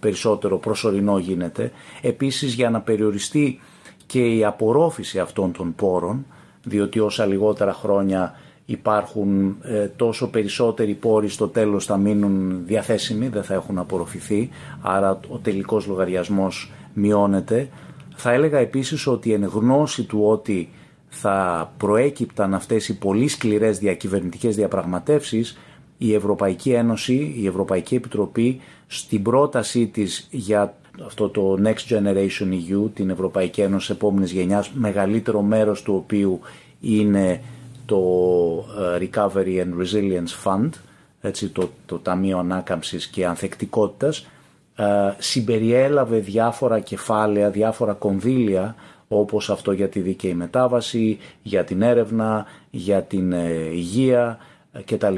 περισσότερο 0.00 0.58
προσωρινό 0.58 1.18
γίνεται. 1.18 1.72
Επίσης 2.02 2.54
για 2.54 2.70
να 2.70 2.80
περιοριστεί 2.80 3.60
και 4.06 4.26
η 4.26 4.44
απορρόφηση 4.44 5.18
αυτών 5.18 5.52
των 5.52 5.74
πόρων, 5.74 6.26
διότι 6.64 6.98
όσα 7.00 7.26
λιγότερα 7.26 7.72
χρόνια 7.72 8.34
υπάρχουν 8.64 9.56
ε, 9.62 9.86
τόσο 9.86 10.30
περισσότεροι 10.30 10.94
πόροι 10.94 11.28
στο 11.28 11.48
τέλος 11.48 11.84
θα 11.84 11.96
μείνουν 11.96 12.62
διαθέσιμοι, 12.66 13.28
δεν 13.28 13.42
θα 13.42 13.54
έχουν 13.54 13.78
απορροφηθεί, 13.78 14.48
άρα 14.82 15.20
ο 15.28 15.38
τελικός 15.38 15.86
λογαριασμός 15.86 16.72
μειώνεται. 16.94 17.68
Θα 18.14 18.32
έλεγα 18.32 18.58
επίσης 18.58 19.06
ότι 19.06 19.32
εν 19.32 19.44
γνώση 19.44 20.02
του 20.02 20.24
ότι 20.24 20.68
θα 21.08 21.72
προέκυπταν 21.76 22.54
αυτές 22.54 22.88
οι 22.88 22.98
πολύ 22.98 23.28
σκληρές 23.28 23.78
διακυβερνητικές 23.78 24.56
διαπραγματεύσεις, 24.56 25.58
η 25.98 26.14
Ευρωπαϊκή 26.14 26.70
Ένωση, 26.72 27.34
η 27.38 27.46
Ευρωπαϊκή 27.46 27.94
Επιτροπή 27.94 28.60
στην 28.86 29.22
πρότασή 29.22 29.86
της 29.86 30.28
για 30.30 30.76
αυτό 31.06 31.28
το 31.28 31.58
Next 31.64 31.92
Generation 31.92 32.48
EU, 32.52 32.90
την 32.94 33.10
Ευρωπαϊκή 33.10 33.60
Ένωση 33.60 33.92
επόμενης 33.92 34.32
γενιάς, 34.32 34.70
μεγαλύτερο 34.70 35.40
μέρος 35.42 35.82
του 35.82 35.94
οποίου 35.94 36.40
είναι 36.80 37.40
το 37.86 37.98
ε, 38.94 39.08
Recovery 39.10 39.64
and 39.64 39.72
Resilience 39.82 40.44
Fund, 40.44 40.68
έτσι, 41.20 41.48
το, 41.48 41.70
το 41.86 41.98
Ταμείο 41.98 42.38
Ανάκαμψης 42.38 43.06
και 43.06 43.26
Ανθεκτικότητας, 43.26 44.26
ε, 44.76 44.84
συμπεριέλαβε 45.18 46.18
διάφορα 46.18 46.80
κεφάλαια, 46.80 47.50
διάφορα 47.50 47.92
κονδύλια 47.92 48.74
όπως 49.08 49.50
αυτό 49.50 49.72
για 49.72 49.88
τη 49.88 50.00
δίκαιη 50.00 50.34
μετάβαση, 50.34 51.18
για 51.42 51.64
την 51.64 51.82
έρευνα, 51.82 52.46
για 52.70 53.02
την 53.02 53.32
ε, 53.32 53.48
υγεία 53.72 54.38
κτλ. 54.84 55.16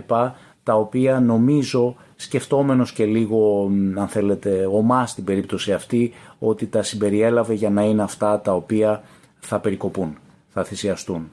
Τα 0.63 0.75
οποία 0.75 1.21
νομίζω 1.21 1.97
σκεφτόμενος 2.25 2.93
και 2.93 3.05
λίγο 3.05 3.71
αν 3.97 4.09
θέλετε 4.09 4.69
ομά 4.71 5.07
στην 5.07 5.25
περίπτωση 5.25 5.73
αυτή 5.73 6.13
ότι 6.39 6.67
τα 6.67 6.83
συμπεριέλαβε 6.83 7.55
για 7.55 7.71
να 7.71 7.83
είναι 7.83 8.03
αυτά 8.03 8.41
τα 8.41 8.55
οποία 8.55 9.03
θα 9.39 9.59
περικοπούν, 9.59 10.17
θα 10.49 10.65
θυσιαστούν 10.65 11.31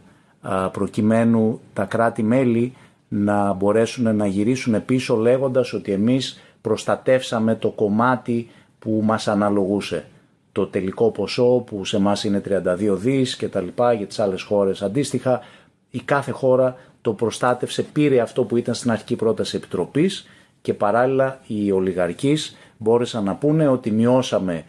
προκειμένου 0.71 1.60
τα 1.74 1.86
κράτη-μέλη 1.86 2.74
να 3.07 3.53
μπορέσουν 3.53 4.15
να 4.15 4.25
γυρίσουν 4.25 4.86
πίσω 4.86 5.15
λέγοντας 5.15 5.74
ότι 5.74 5.91
εμείς 5.91 6.41
προστατεύσαμε 6.62 7.55
το 7.55 7.69
κομμάτι 7.69 8.50
που 8.79 9.01
μας 9.03 9.27
αναλογούσε. 9.27 10.05
Το 10.51 10.67
τελικό 10.67 11.12
ποσό 11.12 11.63
που 11.65 11.86
σε 11.86 12.00
μας 12.00 12.24
είναι 12.24 12.41
32 12.45 12.95
δις 12.98 13.36
και 13.36 13.48
τα 13.48 13.62
λοιπά 13.62 13.93
για 13.93 14.07
τις 14.07 14.19
άλλες 14.19 14.41
χώρες 14.41 14.81
αντίστοιχα. 14.81 15.41
Η 15.89 16.00
κάθε 16.00 16.31
χώρα 16.31 16.75
το 17.01 17.13
προστάτευσε, 17.13 17.83
πήρε 17.83 18.19
αυτό 18.19 18.43
που 18.43 18.57
ήταν 18.57 18.74
στην 18.74 18.91
αρχική 18.91 19.15
πρόταση 19.15 19.55
επιτροπής 19.55 20.27
και 20.62 20.74
παράλληλα 20.74 21.39
οι 21.48 21.72
ολιγαρχείς 21.72 22.58
μπόρεσαν 22.77 23.24
να 23.24 23.36
πούνε 23.36 23.68
ότι 23.68 23.91
μειώσαμε 23.91 24.63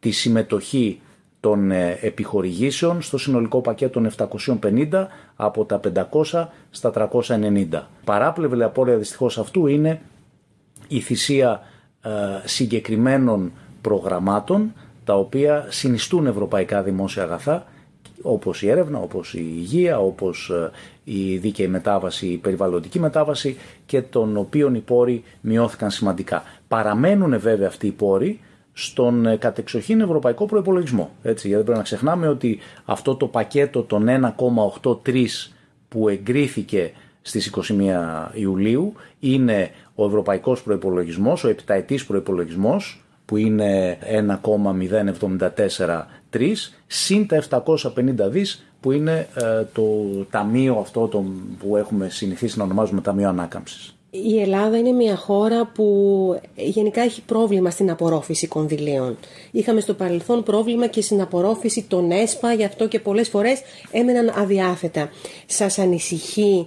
τη 0.00 0.10
συμμετοχή 0.10 1.00
των 1.40 1.70
ε, 1.70 1.98
επιχορηγήσεων 2.00 3.02
στο 3.02 3.18
συνολικό 3.18 3.60
πακέτο 3.60 4.00
των 4.00 4.28
750 4.62 5.06
από 5.36 5.64
τα 5.64 5.80
500 6.22 6.46
στα 6.70 7.10
390. 7.26 7.66
Παράπλευρη 8.04 8.62
απόρρια 8.62 8.96
δυστυχώς 8.96 9.38
αυτού 9.38 9.66
είναι 9.66 10.00
η 10.88 11.00
θυσία 11.00 11.62
ε, 12.02 12.10
συγκεκριμένων 12.44 13.52
προγραμμάτων 13.80 14.72
τα 15.04 15.14
οποία 15.16 15.66
συνιστούν 15.68 16.26
ευρωπαϊκά 16.26 16.82
δημόσια 16.82 17.22
αγαθά 17.22 17.66
όπως 18.22 18.62
η 18.62 18.68
έρευνα, 18.70 18.98
όπως 18.98 19.34
η 19.34 19.52
υγεία, 19.56 19.98
όπως 20.00 20.50
ε, 20.50 20.70
η 21.04 21.36
δίκαιη 21.36 21.68
μετάβαση, 21.68 22.26
η 22.26 22.36
περιβαλλοντική 22.36 22.98
μετάβαση 22.98 23.56
και 23.86 24.02
των 24.02 24.36
οποίων 24.36 24.74
οι 24.74 24.80
πόροι 24.80 25.22
μειώθηκαν 25.40 25.90
σημαντικά. 25.90 26.42
Παραμένουν 26.68 27.40
βέβαια 27.40 27.68
αυτοί 27.68 27.86
οι 27.86 27.90
πόροι 27.90 28.40
στον 28.72 29.26
ε, 29.26 29.36
κατεξοχήν 29.36 30.00
ευρωπαϊκό 30.00 30.46
προπολογισμό. 30.46 31.10
Έτσι, 31.22 31.48
γιατί 31.48 31.62
πρέπει 31.62 31.78
να 31.78 31.84
ξεχνάμε 31.84 32.28
ότι 32.28 32.58
αυτό 32.84 33.14
το 33.14 33.26
πακέτο 33.26 33.82
των 33.82 34.06
1,83 34.36 35.24
που 35.88 36.08
εγκρίθηκε 36.08 36.92
στις 37.22 37.54
21 37.56 37.72
Ιουλίου 38.32 38.92
είναι 39.20 39.70
ο 39.94 40.06
ευρωπαϊκός 40.06 40.62
προϋπολογισμός, 40.62 41.44
ο 41.44 41.48
επιταετής 41.48 42.06
προϋπολογισμός 42.06 43.04
που 43.24 43.36
είναι 43.36 43.98
1,0743 46.32 46.54
συν 46.86 47.26
τα 47.26 47.44
750 47.50 47.80
δις 48.28 48.64
που 48.80 48.92
είναι 48.92 49.28
ε, 49.34 49.64
το 49.72 49.82
ταμείο 50.30 50.76
αυτό 50.80 51.08
το, 51.08 51.24
που 51.58 51.76
έχουμε 51.76 52.08
συνηθίσει 52.08 52.58
να 52.58 52.64
ονομάζουμε 52.64 53.00
Ταμείο 53.00 53.28
Ανάκαμψης. 53.28 53.94
Η 54.12 54.40
Ελλάδα 54.40 54.76
είναι 54.78 54.92
μια 54.92 55.16
χώρα 55.16 55.66
που 55.66 56.40
γενικά 56.54 57.00
έχει 57.00 57.22
πρόβλημα 57.22 57.70
στην 57.70 57.90
απορρόφηση 57.90 58.46
κονδυλίων. 58.46 59.18
Είχαμε 59.50 59.80
στο 59.80 59.94
παρελθόν 59.94 60.42
πρόβλημα 60.42 60.86
και 60.86 61.02
στην 61.02 61.20
απορρόφηση 61.20 61.84
των 61.88 62.10
ΕΣΠΑ, 62.10 62.52
γι' 62.52 62.64
αυτό 62.64 62.88
και 62.88 63.00
πολλές 63.00 63.28
φορές 63.28 63.60
έμεναν 63.90 64.32
αδιάθετα. 64.36 65.10
Σας 65.46 65.78
ανησυχεί 65.78 66.66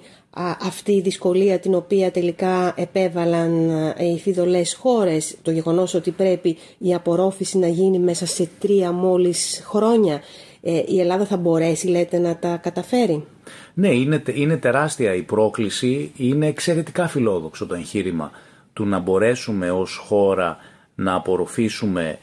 αυτή 0.61 0.91
η 0.91 1.01
δυσκολία 1.01 1.59
την 1.59 1.75
οποία 1.75 2.11
τελικά 2.11 2.73
επέβαλαν 2.77 3.69
οι 3.97 4.19
φιδωλές 4.19 4.75
χώρες, 4.75 5.35
το 5.41 5.51
γεγονός 5.51 5.93
ότι 5.93 6.11
πρέπει 6.11 6.57
η 6.77 6.93
απορρόφηση 6.93 7.57
να 7.57 7.67
γίνει 7.67 7.99
μέσα 7.99 8.25
σε 8.25 8.49
τρία 8.59 8.91
μόλις 8.91 9.63
χρόνια. 9.65 10.21
Ε, 10.61 10.83
η 10.87 10.99
Ελλάδα 10.99 11.25
θα 11.25 11.37
μπορέσει, 11.37 11.87
λέτε, 11.87 12.17
να 12.17 12.37
τα 12.37 12.57
καταφέρει; 12.57 13.25
Ναι, 13.73 13.89
είναι, 13.89 14.23
είναι 14.33 14.57
τεράστια 14.57 15.15
η 15.15 15.21
πρόκληση, 15.21 16.11
είναι 16.17 16.47
εξαιρετικά 16.47 17.07
φιλόδοξο 17.07 17.65
το 17.65 17.75
εγχείρημα 17.75 18.31
του 18.73 18.85
να 18.85 18.99
μπορέσουμε 18.99 19.71
ως 19.71 19.95
χώρα 19.95 20.57
να 20.95 21.13
απορροφήσουμε 21.13 22.19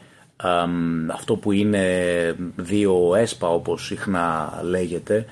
αυτό 1.13 1.37
που 1.37 1.53
είναι 1.53 1.85
δύο 2.57 3.15
έσπα 3.15 3.49
όπως 3.49 3.87
συχνά 3.87 4.61
λέγεται 4.63 5.25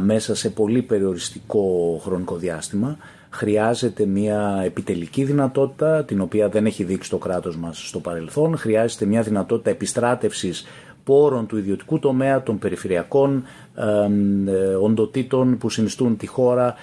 μέσα 0.00 0.34
σε 0.34 0.50
πολύ 0.50 0.82
περιοριστικό 0.82 2.00
χρονικό 2.02 2.36
διάστημα. 2.36 2.96
Χρειάζεται 3.30 4.04
μια 4.06 4.62
επιτελική 4.64 5.24
δυνατότητα 5.24 6.04
την 6.04 6.20
οποία 6.20 6.48
δεν 6.48 6.66
έχει 6.66 6.84
δείξει 6.84 7.10
το 7.10 7.18
κράτος 7.18 7.56
μας 7.56 7.88
στο 7.88 7.98
παρελθόν. 8.00 8.56
Χρειάζεται 8.56 9.04
μια 9.04 9.22
δυνατότητα 9.22 9.70
επιστράτευσης 9.70 10.64
πόρων 11.06 11.46
του 11.46 11.56
ιδιωτικού 11.56 11.98
τομέα, 11.98 12.42
των 12.42 12.58
περιφερειακών 12.58 13.44
ε, 13.74 14.74
οντοτήτων 14.80 15.58
που 15.58 15.70
συνιστούν 15.70 16.16
τη 16.16 16.26
χώρα, 16.26 16.74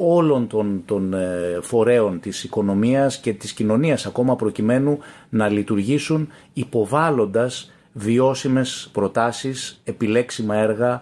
όλων 0.00 0.46
των, 0.46 0.82
των 0.84 1.14
ε, 1.14 1.58
φορέων 1.60 2.20
της 2.20 2.44
οικονομίας 2.44 3.18
και 3.18 3.32
της 3.32 3.52
κοινωνίας 3.52 4.06
ακόμα 4.06 4.36
προκειμένου 4.36 4.98
να 5.28 5.48
λειτουργήσουν 5.48 6.28
υποβάλλοντας 6.52 7.72
βιώσιμες 7.92 8.88
προτάσεις, 8.92 9.80
επιλέξιμα 9.84 10.56
έργα, 10.56 10.92
ε, 10.94 11.00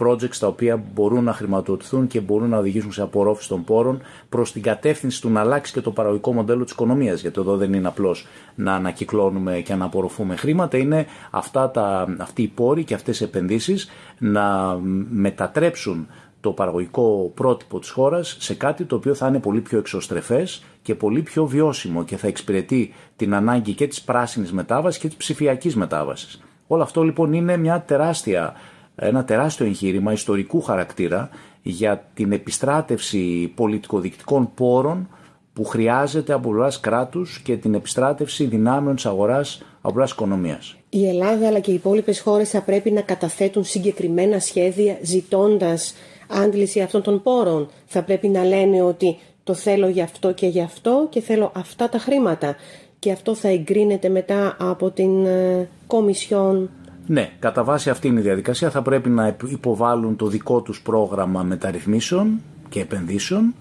projects 0.00 0.36
τα 0.38 0.46
οποία 0.46 0.82
μπορούν 0.94 1.24
να 1.24 1.32
χρηματοδοτηθούν 1.32 2.06
και 2.06 2.20
μπορούν 2.20 2.48
να 2.48 2.58
οδηγήσουν 2.58 2.92
σε 2.92 3.02
απορρόφηση 3.02 3.48
των 3.48 3.64
πόρων 3.64 4.00
προς 4.28 4.52
την 4.52 4.62
κατεύθυνση 4.62 5.20
του 5.20 5.30
να 5.30 5.40
αλλάξει 5.40 5.72
και 5.72 5.80
το 5.80 5.90
παραγωγικό 5.90 6.32
μοντέλο 6.32 6.64
της 6.64 6.72
οικονομίας. 6.72 7.20
Γιατί 7.20 7.40
εδώ 7.40 7.56
δεν 7.56 7.72
είναι 7.72 7.88
απλώς 7.88 8.26
να 8.54 8.74
ανακυκλώνουμε 8.74 9.60
και 9.60 9.74
να 9.74 9.84
απορροφούμε 9.84 10.36
χρήματα, 10.36 10.78
είναι 10.78 11.06
αυτά 11.30 11.70
τα, 11.70 12.14
αυτοί 12.18 12.42
οι 12.42 12.48
πόροι 12.48 12.84
και 12.84 12.94
αυτές 12.94 13.20
οι 13.20 13.24
επενδύσεις 13.24 13.88
να 14.18 14.76
μετατρέψουν 15.10 16.06
το 16.40 16.50
παραγωγικό 16.52 17.32
πρότυπο 17.34 17.78
της 17.78 17.90
χώρας 17.90 18.36
σε 18.40 18.54
κάτι 18.54 18.84
το 18.84 18.96
οποίο 18.96 19.14
θα 19.14 19.26
είναι 19.26 19.38
πολύ 19.40 19.60
πιο 19.60 19.78
εξωστρεφές 19.78 20.64
και 20.82 20.94
πολύ 20.94 21.22
πιο 21.22 21.46
βιώσιμο 21.46 22.04
και 22.04 22.16
θα 22.16 22.26
εξυπηρετεί 22.26 22.94
την 23.16 23.34
ανάγκη 23.34 23.72
και 23.72 23.86
της 23.86 24.02
πράσινης 24.02 24.52
μετάβασης 24.52 25.00
και 25.00 25.08
της 25.08 25.16
ψηφιακής 25.16 25.76
μετάβασης. 25.76 26.40
Όλο 26.72 26.82
αυτό 26.82 27.02
λοιπόν 27.02 27.32
είναι 27.32 27.56
μια 27.56 27.82
τεράστια 27.86 28.54
ένα 28.96 29.24
τεράστιο 29.24 29.66
εγχείρημα 29.66 30.12
ιστορικού 30.12 30.60
χαρακτήρα 30.60 31.28
για 31.62 32.04
την 32.14 32.32
επιστράτευση 32.32 33.52
πολιτικοδικτικών 33.54 34.50
πόρων 34.54 35.08
που 35.52 35.64
χρειάζεται 35.64 36.32
από 36.32 36.48
πλευράς 36.50 36.80
κράτους 36.80 37.40
και 37.40 37.56
την 37.56 37.74
επιστράτευση 37.74 38.44
δυνάμεων 38.44 38.94
της 38.94 39.06
αγοράς 39.06 39.62
από 39.80 39.92
πλευράς 39.92 40.10
οικονομίας. 40.10 40.76
Η 40.88 41.08
Ελλάδα 41.08 41.46
αλλά 41.46 41.58
και 41.58 41.70
οι 41.70 41.74
υπόλοιπες 41.74 42.20
χώρες 42.20 42.50
θα 42.50 42.62
πρέπει 42.62 42.90
να 42.90 43.00
καταθέτουν 43.00 43.64
συγκεκριμένα 43.64 44.38
σχέδια 44.38 44.98
ζητώντας 45.02 45.94
άντληση 46.28 46.80
αυτών 46.80 47.02
των 47.02 47.22
πόρων. 47.22 47.68
Θα 47.86 48.02
πρέπει 48.02 48.28
να 48.28 48.44
λένε 48.44 48.82
ότι 48.82 49.18
το 49.44 49.54
θέλω 49.54 49.88
γι' 49.88 50.02
αυτό 50.02 50.32
και 50.32 50.46
γι' 50.46 50.62
αυτό 50.62 51.06
και 51.10 51.20
θέλω 51.20 51.52
αυτά 51.54 51.88
τα 51.88 51.98
χρήματα. 51.98 52.56
Και 53.00 53.12
αυτό 53.12 53.34
θα 53.34 53.48
εγκρίνεται 53.48 54.08
μετά 54.08 54.56
από 54.58 54.90
την 54.90 55.26
ε, 55.26 55.68
Κομισιόν 55.86 56.70
ναι, 57.06 57.30
κατά 57.38 57.64
βάση 57.64 57.90
αυτή 57.90 58.08
είναι 58.08 58.20
η 58.20 58.22
διαδικασία. 58.22 58.70
Θα 58.70 58.82
πρέπει 58.82 59.08
να 59.08 59.36
υποβάλουν 59.48 60.16
το 60.16 60.26
δικό 60.26 60.60
τους 60.60 60.82
πρόγραμμα 60.82 61.42
μεταρρυθμίσεων 61.42 62.40
και 62.68 62.80
επενδύσεων 62.80 63.54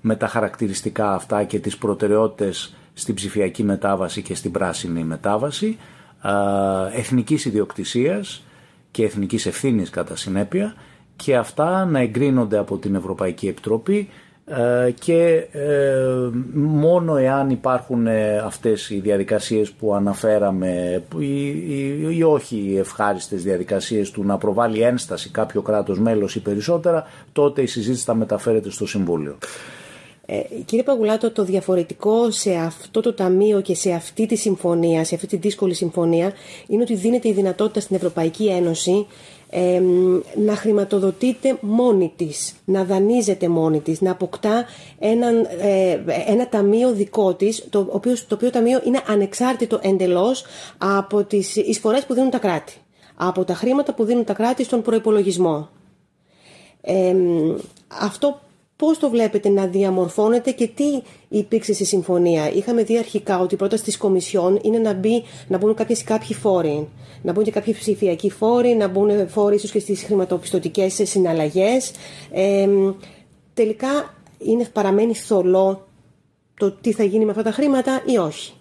με 0.00 0.16
τα 0.16 0.26
χαρακτηριστικά 0.26 1.14
αυτά 1.14 1.44
και 1.44 1.58
τις 1.58 1.76
προτεραιότητες 1.76 2.74
στην 2.94 3.14
ψηφιακή 3.14 3.62
μετάβαση 3.62 4.22
και 4.22 4.34
στην 4.34 4.50
πράσινη 4.50 5.04
μετάβαση, 5.04 5.78
εθνικής 6.96 7.44
ιδιοκτησίας 7.44 8.42
και 8.90 9.04
εθνικής 9.04 9.46
ευθύνης 9.46 9.90
κατά 9.90 10.16
συνέπεια 10.16 10.74
και 11.16 11.36
αυτά 11.36 11.84
να 11.84 12.00
εγκρίνονται 12.00 12.58
από 12.58 12.76
την 12.76 12.94
Ευρωπαϊκή 12.94 13.48
Επιτροπή 13.48 13.98
ε, 13.98 14.29
και 14.98 15.46
ε, 15.52 16.30
μόνο 16.54 17.16
εάν 17.16 17.50
υπάρχουν 17.50 18.06
ε, 18.06 18.38
αυτές 18.38 18.90
οι 18.90 19.00
διαδικασίες 19.00 19.70
που 19.70 19.94
αναφέραμε 19.94 21.02
ή, 21.18 21.46
ή, 21.48 22.06
ή 22.10 22.22
όχι 22.22 22.56
οι 22.56 22.78
ευχάριστες 22.78 23.42
διαδικασίες 23.42 24.10
του 24.10 24.24
να 24.24 24.38
προβάλλει 24.38 24.80
ένσταση 24.80 25.30
κάποιο 25.30 25.62
κράτος 25.62 25.98
μέλος 25.98 26.34
ή 26.34 26.40
περισσότερα 26.40 27.06
τότε 27.32 27.62
η 27.62 27.66
συζήτηση 27.66 28.04
θα 28.04 28.14
μεταφέρεται 28.14 28.70
στο 28.70 28.86
Συμβούλιο. 28.86 29.38
Ε, 30.26 30.40
κύριε 30.64 30.84
Παγουλάτο, 30.84 31.30
το 31.30 31.44
διαφορετικό 31.44 32.30
σε 32.30 32.54
αυτό 32.54 33.00
το 33.00 33.12
ταμείο 33.14 33.60
και 33.60 33.74
σε 33.74 33.92
αυτή 33.92 34.26
τη 34.26 34.36
συμφωνία, 34.36 35.04
σε 35.04 35.14
αυτή 35.14 35.26
τη 35.26 35.36
δύσκολη 35.36 35.74
συμφωνία, 35.74 36.32
είναι 36.66 36.82
ότι 36.82 36.94
δίνεται 36.94 37.28
η 37.28 37.32
δυνατότητα 37.32 37.80
στην 37.80 37.96
Ευρωπαϊκή 37.96 38.46
Ένωση 38.46 39.06
να 40.36 40.56
χρηματοδοτείται 40.56 41.58
μόνη 41.60 42.12
της, 42.16 42.54
να 42.64 42.84
δανείζεται 42.84 43.48
μόνη 43.48 43.80
της, 43.80 44.00
να 44.00 44.10
αποκτά 44.10 44.64
ε, 44.98 45.98
ένα 46.26 46.48
ταμείο 46.48 46.92
δικό 46.92 47.34
της, 47.34 47.66
το 47.70 47.86
οποίο, 47.90 48.14
το 48.28 48.34
οποίο 48.34 48.50
ταμείο 48.50 48.80
είναι 48.84 49.02
ανεξάρτητο 49.06 49.78
εντελώς 49.82 50.44
από 50.78 51.24
τις 51.24 51.56
εισφορές 51.56 52.06
που 52.06 52.14
δίνουν 52.14 52.30
τα 52.30 52.38
κράτη, 52.38 52.72
από 53.14 53.44
τα 53.44 53.54
χρήματα 53.54 53.94
που 53.94 54.04
δίνουν 54.04 54.24
τα 54.24 54.32
κράτη 54.32 54.64
στον 54.64 54.82
προϋπολογισμό. 54.82 55.68
αυτό 57.88 58.40
Πώς 58.80 58.98
το 58.98 59.10
βλέπετε 59.10 59.48
να 59.48 59.66
διαμορφώνεται 59.66 60.50
και 60.50 60.66
τι 60.66 60.84
υπήρξε 61.28 61.72
στη 61.72 61.84
συμφωνία; 61.84 62.52
Είχαμε 62.52 62.82
δει 62.82 62.98
αρχικά 62.98 63.40
ότι 63.40 63.54
η 63.54 63.56
πρόταση 63.56 63.84
της 63.84 63.96
Κομισιόν 63.96 64.58
είναι 64.62 64.78
να, 64.78 64.92
μπει, 64.92 65.22
να 65.48 65.58
μπουν 65.58 65.74
κάποιες, 65.74 66.04
κάποιοι 66.04 66.34
φόροι. 66.34 66.88
Να 67.22 67.32
μπουν 67.32 67.44
και 67.44 67.50
κάποιοι 67.50 67.74
ψηφιακοί 67.74 68.30
φόροι, 68.30 68.74
να 68.74 68.88
μπουν 68.88 69.28
φόροι 69.28 69.54
ίσως 69.54 69.70
και 69.70 69.78
στις 69.78 70.02
χρηματοπιστωτικές 70.02 71.00
συναλλαγές. 71.02 71.90
Ε, 72.32 72.68
τελικά 73.54 74.14
είναι, 74.38 74.68
παραμένει 74.72 75.14
θολό 75.14 75.86
το 76.58 76.70
τι 76.70 76.92
θα 76.92 77.04
γίνει 77.04 77.24
με 77.24 77.30
αυτά 77.30 77.42
τα 77.42 77.50
χρήματα 77.52 78.02
ή 78.06 78.16
όχι; 78.16 78.52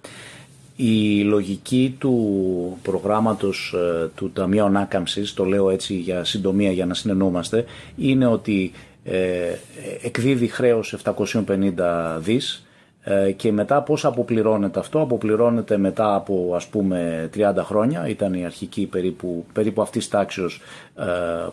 Η 0.76 1.22
λογική 1.22 1.96
του 2.00 2.78
προγράμματος 2.82 3.76
ε, 3.76 4.10
του 4.16 4.32
Ταμείου 4.32 4.64
Ανάκαμψης, 4.64 5.34
το 5.34 5.44
λέω 5.44 5.70
έτσι 5.70 5.94
για 5.94 6.24
συντομία 6.24 6.72
για 6.72 6.86
να 6.86 6.94
συνεννόμαστε, 6.94 7.66
είναι 7.98 8.26
ότι 8.26 8.72
ε, 9.12 9.58
εκδίδει 10.04 10.48
χρέος 10.48 10.94
750 10.94 12.18
δις. 12.20 12.64
Ε, 13.04 13.32
και 13.32 13.52
μετά 13.52 13.82
πώς 13.82 14.06
αποπληρώνεται 14.06 14.80
αυτό, 14.80 15.02
αποπληρώνεται 15.02 15.78
μετά 15.78 16.16
από 16.16 16.54
ας 16.56 16.68
πούμε 16.68 17.30
30 17.36 17.54
χρόνια, 17.64 18.08
ήταν 18.08 18.34
η 18.34 18.46
αρχική 18.46 18.86
περίπου, 18.86 19.46
περίπου 19.54 19.82
αυτής 19.82 20.08
τάξεως 20.08 20.62
ε, 20.96 21.04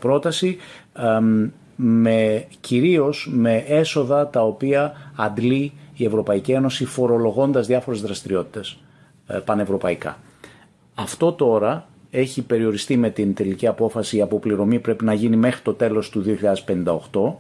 πρόταση, 0.01 0.57
με, 1.77 2.45
κυρίως 2.61 3.29
με 3.33 3.65
έσοδα 3.69 4.29
τα 4.29 4.43
οποία 4.43 4.93
αντλεί 5.17 5.73
η 5.95 6.05
Ευρωπαϊκή 6.05 6.53
Ένωση 6.53 6.85
φορολογώντας 6.85 7.67
διάφορες 7.67 8.01
δραστηριότητες 8.01 8.79
πανευρωπαϊκά. 9.45 10.19
Αυτό 10.95 11.33
τώρα 11.33 11.87
έχει 12.19 12.43
περιοριστεί 12.43 12.97
με 12.97 13.11
την 13.11 13.35
τελική 13.35 13.67
απόφαση 13.67 14.17
η 14.17 14.21
αποπληρωμή 14.21 14.79
πρέπει 14.79 15.05
να 15.05 15.13
γίνει 15.15 15.37
μέχρι 15.37 15.61
το 15.63 15.75
τέλος 15.75 16.11
του 16.11 16.25
2058 17.13 17.35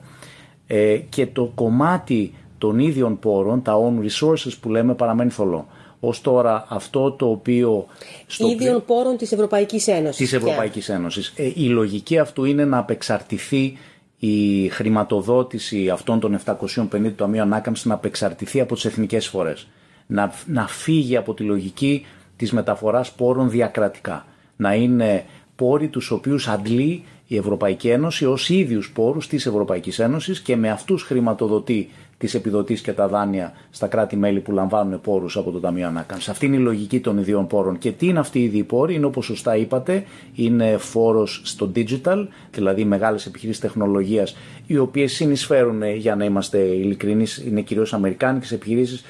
ε, 0.66 0.96
και 0.96 1.26
το 1.26 1.52
κομμάτι 1.54 2.34
των 2.58 2.78
ίδιων 2.78 3.18
πόρων, 3.18 3.62
τα 3.62 3.74
own 3.76 4.04
resources 4.04 4.52
που 4.60 4.68
λέμε 4.70 4.94
παραμένει 4.94 5.30
θολό. 5.30 5.66
Ω 6.00 6.10
τώρα 6.22 6.66
αυτό 6.68 7.12
το 7.12 7.30
οποίο... 7.30 7.86
Στο 8.26 8.48
ίδιων 8.48 8.82
πόρων 8.86 9.16
της 9.16 9.32
Ευρωπαϊκής 9.32 9.86
Ένωσης. 9.88 10.16
Της 10.16 10.32
Ευρωπαϊκής 10.32 10.88
Ένωσης. 10.88 11.32
Ε, 11.36 11.44
η 11.54 11.64
λογική 11.68 12.18
αυτού 12.18 12.44
είναι 12.44 12.64
να 12.64 12.78
απεξαρτηθεί 12.78 13.78
η 14.18 14.68
χρηματοδότηση 14.68 15.88
αυτών 15.88 16.20
των 16.20 16.38
750 16.44 17.12
ταμείων 17.16 17.42
ανάκαμψης 17.46 17.84
να 17.84 17.94
απεξαρτηθεί 17.94 18.60
από 18.60 18.74
τις 18.74 18.84
εθνικές 18.84 19.26
φορές. 19.26 19.66
Να, 20.06 20.32
να 20.46 20.66
φύγει 20.68 21.16
από 21.16 21.34
τη 21.34 21.42
λογική 21.42 22.06
της 22.36 22.52
μεταφοράς 22.52 23.12
πόρων 23.12 23.50
διακρατικά 23.50 24.24
να 24.56 24.74
είναι 24.74 25.24
πόροι 25.56 25.88
τους 25.88 26.10
οποίους 26.10 26.48
αντλεί 26.48 27.02
η 27.26 27.36
Ευρωπαϊκή 27.36 27.88
Ένωση 27.88 28.26
ως 28.26 28.48
ίδιους 28.48 28.90
πόρους 28.92 29.28
της 29.28 29.46
Ευρωπαϊκής 29.46 29.98
Ένωσης 29.98 30.40
και 30.40 30.56
με 30.56 30.70
αυτούς 30.70 31.02
χρηματοδοτεί 31.02 31.88
τις 32.18 32.34
επιδοτήσεις 32.34 32.82
και 32.82 32.92
τα 32.92 33.08
δάνεια 33.08 33.52
στα 33.70 33.86
κράτη-μέλη 33.86 34.40
που 34.40 34.52
λαμβάνουν 34.52 35.00
πόρους 35.00 35.36
από 35.36 35.50
το 35.50 35.60
Ταμείο 35.60 35.86
Ανάκαμψης. 35.86 36.28
Αυτή 36.28 36.46
είναι 36.46 36.56
η 36.56 36.58
λογική 36.58 37.00
των 37.00 37.18
ιδιών 37.18 37.46
πόρων. 37.46 37.78
Και 37.78 37.92
τι 37.92 38.06
είναι 38.06 38.18
αυτοί 38.18 38.38
οι 38.38 38.44
ίδιοι 38.44 38.62
πόροι, 38.62 38.94
είναι 38.94 39.06
όπως 39.06 39.24
σωστά 39.24 39.56
είπατε, 39.56 40.04
είναι 40.34 40.76
φόρος 40.76 41.40
στο 41.44 41.72
digital, 41.74 42.26
δηλαδή 42.52 42.84
μεγάλες 42.84 43.26
επιχειρήσεις 43.26 43.60
τεχνολογίας, 43.60 44.36
οι 44.66 44.78
οποίες 44.78 45.12
συνεισφέρουν, 45.12 45.82
για 45.82 46.16
να 46.16 46.24
είμαστε 46.24 46.58
ειλικρινείς, 46.58 47.36
είναι 47.46 47.60
κυρίως 47.60 47.92
αμερικάνικες 47.94 48.52
επιχειρήσεις, 48.52 49.00
ε, 49.00 49.04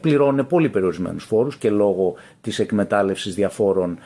πληρώνουν 0.00 0.46
πολύ 0.46 0.68
περιορισμένους 0.68 1.24
φόρους 1.24 1.56
και 1.56 1.70
λόγω 1.70 2.14
της 2.40 2.58
εκμετάλλευσης 2.58 3.34
διαφόρων 3.34 3.98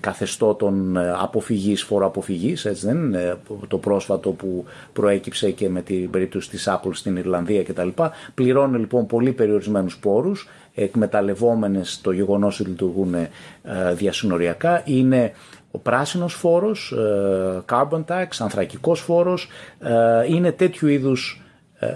καθεστώτων 0.00 0.96
ε, 0.96 1.12
αποφυγής, 1.18 1.82
φοροαποφυγής, 1.82 2.64
έτσι 2.64 2.86
δεν 2.86 2.96
είναι 2.96 3.36
το 3.68 3.78
πρόσφατο 3.78 4.30
που 4.30 4.64
προέκυψε 4.92 5.50
και 5.50 5.68
με 5.68 5.82
την 5.82 6.10
περίπτωση 6.10 6.50
της 6.50 6.68
Apple 6.70 6.90
στην 6.92 7.16
Ιρλανδία 7.16 7.62
κτλ. 7.62 7.88
Πληρώνουν 8.34 8.80
λοιπόν 8.80 9.06
πολύ 9.06 9.32
περιορισμένους 9.32 9.98
πόρους, 9.98 10.48
εκμεταλλευόμενες 10.74 12.00
το 12.02 12.10
γεγονός 12.10 12.60
ότι 12.60 12.68
λειτουργούν 12.68 13.14
ε, 13.14 13.30
διασυνοριακά, 13.94 14.82
είναι 14.84 15.32
ο 15.70 15.78
πράσινος 15.78 16.34
φόρος, 16.34 16.94
carbon 17.68 18.04
tax, 18.04 18.26
ανθρακικός 18.38 19.00
φόρος, 19.00 19.48
είναι 20.28 20.52
τέτοιου 20.52 20.88
είδους 20.88 21.42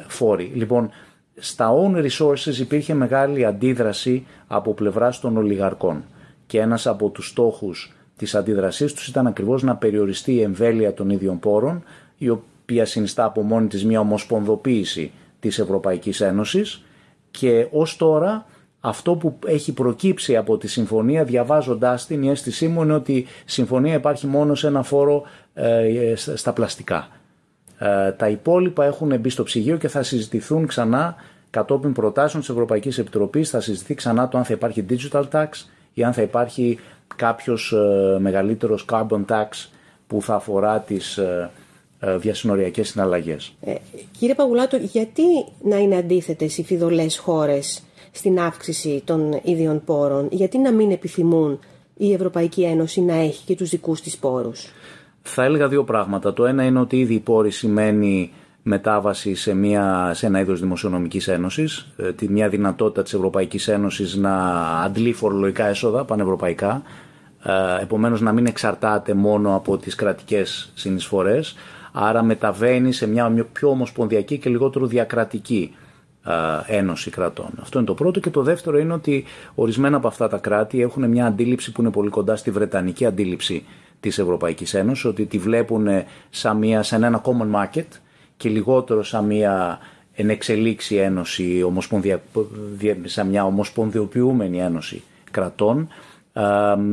φόροι. 0.08 0.52
Λοιπόν, 0.54 0.90
στα 1.36 1.72
own 1.74 2.06
resources 2.06 2.58
υπήρχε 2.58 2.94
μεγάλη 2.94 3.44
αντίδραση 3.44 4.26
από 4.46 4.74
πλευράς 4.74 5.20
των 5.20 5.36
ολιγαρκών 5.36 6.04
και 6.46 6.60
ένας 6.60 6.86
από 6.86 7.08
τους 7.08 7.28
στόχους 7.28 7.92
της 8.16 8.34
αντίδρασής 8.34 8.92
τους 8.92 9.08
ήταν 9.08 9.26
ακριβώς 9.26 9.62
να 9.62 9.76
περιοριστεί 9.76 10.32
η 10.32 10.40
εμβέλεια 10.40 10.94
των 10.94 11.10
ίδιων 11.10 11.38
πόρων 11.38 11.82
η 12.18 12.28
οποία 12.28 12.84
συνιστά 12.84 13.24
από 13.24 13.42
μόνη 13.42 13.66
της 13.66 13.84
μια 13.84 14.00
ομοσπονδοποίηση 14.00 15.10
της 15.40 15.58
Ευρωπαϊκής 15.58 16.20
Ένωσης 16.20 16.82
και 17.30 17.66
ως 17.70 17.96
τώρα 17.96 18.46
αυτό 18.80 19.14
που 19.14 19.38
έχει 19.46 19.72
προκύψει 19.72 20.36
από 20.36 20.58
τη 20.58 20.68
συμφωνία 20.68 21.24
διαβάζοντάς 21.24 22.06
την 22.06 22.22
η 22.22 22.28
αίσθησή 22.28 22.68
μου 22.68 22.82
είναι 22.82 22.94
ότι 22.94 23.12
η 23.12 23.26
συμφωνία 23.44 23.94
υπάρχει 23.94 24.26
μόνο 24.26 24.54
σε 24.54 24.66
ένα 24.66 24.82
φόρο 24.82 25.22
ε, 25.54 26.14
στα 26.16 26.52
πλαστικά. 26.52 27.08
Ε, 27.82 28.10
τα 28.12 28.28
υπόλοιπα 28.28 28.84
έχουν 28.84 29.18
μπει 29.20 29.28
στο 29.28 29.42
ψυγείο 29.42 29.76
και 29.76 29.88
θα 29.88 30.02
συζητηθούν 30.02 30.66
ξανά 30.66 31.16
κατόπιν 31.50 31.92
προτάσεων 31.92 32.42
της 32.42 32.50
Ευρωπαϊκής 32.50 32.98
Επιτροπής 32.98 33.50
θα 33.50 33.60
συζητηθεί 33.60 33.94
ξανά 33.94 34.28
το 34.28 34.38
αν 34.38 34.44
θα 34.44 34.52
υπάρχει 34.52 34.84
digital 34.88 35.24
tax 35.32 35.46
ή 35.94 36.04
αν 36.04 36.12
θα 36.12 36.22
υπάρχει 36.22 36.78
κάποιος 37.16 37.72
ε, 37.72 38.18
μεγαλύτερος 38.18 38.84
carbon 38.92 39.24
tax 39.28 39.48
που 40.06 40.22
θα 40.22 40.34
αφορά 40.34 40.80
τις 40.80 41.16
ε, 41.16 41.50
ε, 42.04 42.16
διασυνοριακές 42.16 42.88
συναλλαγές. 42.88 43.54
Ε, 43.60 43.74
κύριε 44.18 44.34
Παγουλάτο, 44.34 44.76
γιατί 44.76 45.22
να 45.62 45.76
είναι 45.76 45.96
αντίθετες 45.96 46.58
οι 46.58 46.64
φιδωλές 46.64 47.18
χώρες 47.18 47.82
στην 48.12 48.40
αύξηση 48.40 49.02
των 49.04 49.40
ίδιων 49.42 49.84
πόρων, 49.84 50.28
γιατί 50.30 50.58
να 50.58 50.72
μην 50.72 50.90
επιθυμούν 50.90 51.58
η 51.96 52.12
Ευρωπαϊκή 52.12 52.62
Ένωση 52.62 53.00
να 53.00 53.14
έχει 53.14 53.44
και 53.44 53.54
τους 53.54 53.70
δικούς 53.70 54.00
της 54.00 54.16
πόρους; 54.16 54.66
Θα 55.22 55.44
έλεγα 55.44 55.68
δύο 55.68 55.84
πράγματα. 55.84 56.32
Το 56.32 56.46
ένα 56.46 56.64
είναι 56.64 56.80
ότι 56.80 56.98
ήδη 57.00 57.14
η 57.14 57.20
πόρη 57.20 57.50
σημαίνει 57.50 58.32
μετάβαση 58.62 59.34
σε, 59.34 59.54
μια, 59.54 60.10
σε 60.14 60.26
ένα 60.26 60.40
είδος 60.40 60.60
δημοσιονομικής 60.60 61.28
ένωσης, 61.28 61.92
ε, 61.96 62.12
τη 62.12 62.28
μια 62.28 62.48
δυνατότητα 62.48 63.02
της 63.02 63.14
Ευρωπαϊκής 63.14 63.68
Ένωσης 63.68 64.16
να 64.16 64.34
αντλεί 64.82 65.12
φορολογικά 65.12 65.66
έσοδα 65.66 66.04
πανευρωπαϊκά, 66.04 66.82
ε, 67.42 67.82
επομένως 67.82 68.20
να 68.20 68.32
μην 68.32 68.46
εξαρτάται 68.46 69.14
μόνο 69.14 69.54
από 69.54 69.76
τις 69.76 69.94
κρατικές 69.94 70.70
συνεισφορές, 70.74 71.54
άρα 71.92 72.22
μεταβαίνει 72.22 72.92
σε 72.92 73.06
μια 73.06 73.46
πιο 73.52 73.68
ομοσπονδιακή 73.68 74.38
και 74.38 74.50
λιγότερο 74.50 74.86
διακρατική 74.86 75.74
ε, 76.26 76.76
ένωση 76.76 77.10
κρατών. 77.10 77.50
Αυτό 77.60 77.78
είναι 77.78 77.86
το 77.86 77.94
πρώτο 77.94 78.20
και 78.20 78.30
το 78.30 78.42
δεύτερο 78.42 78.78
είναι 78.78 78.92
ότι 78.92 79.24
ορισμένα 79.54 79.96
από 79.96 80.08
αυτά 80.08 80.28
τα 80.28 80.38
κράτη 80.38 80.82
έχουν 80.82 81.08
μια 81.08 81.26
αντίληψη 81.26 81.72
που 81.72 81.80
είναι 81.80 81.90
πολύ 81.90 82.10
κοντά 82.10 82.36
στη 82.36 82.50
βρετανική 82.50 83.06
αντίληψη 83.06 83.64
της 84.02 84.18
Ευρωπαϊκής 84.18 84.74
Ένωσης, 84.74 85.04
ότι 85.04 85.26
τη 85.26 85.38
βλέπουν 85.38 85.88
σαν, 86.30 86.56
μια, 86.56 86.82
σαν 86.82 87.02
ένα 87.02 87.22
common 87.24 87.62
market, 87.62 87.86
και 88.36 88.48
λιγότερο 88.48 89.02
σαν 89.02 89.24
μια 89.24 89.78
ενεξελίξη 90.14 90.96
ένωση, 90.96 91.64
σαν 93.04 93.28
μια 93.28 93.44
ομοσπονδιοποιούμενη 93.44 94.60
ένωση 94.60 95.02
κρατών. 95.30 95.88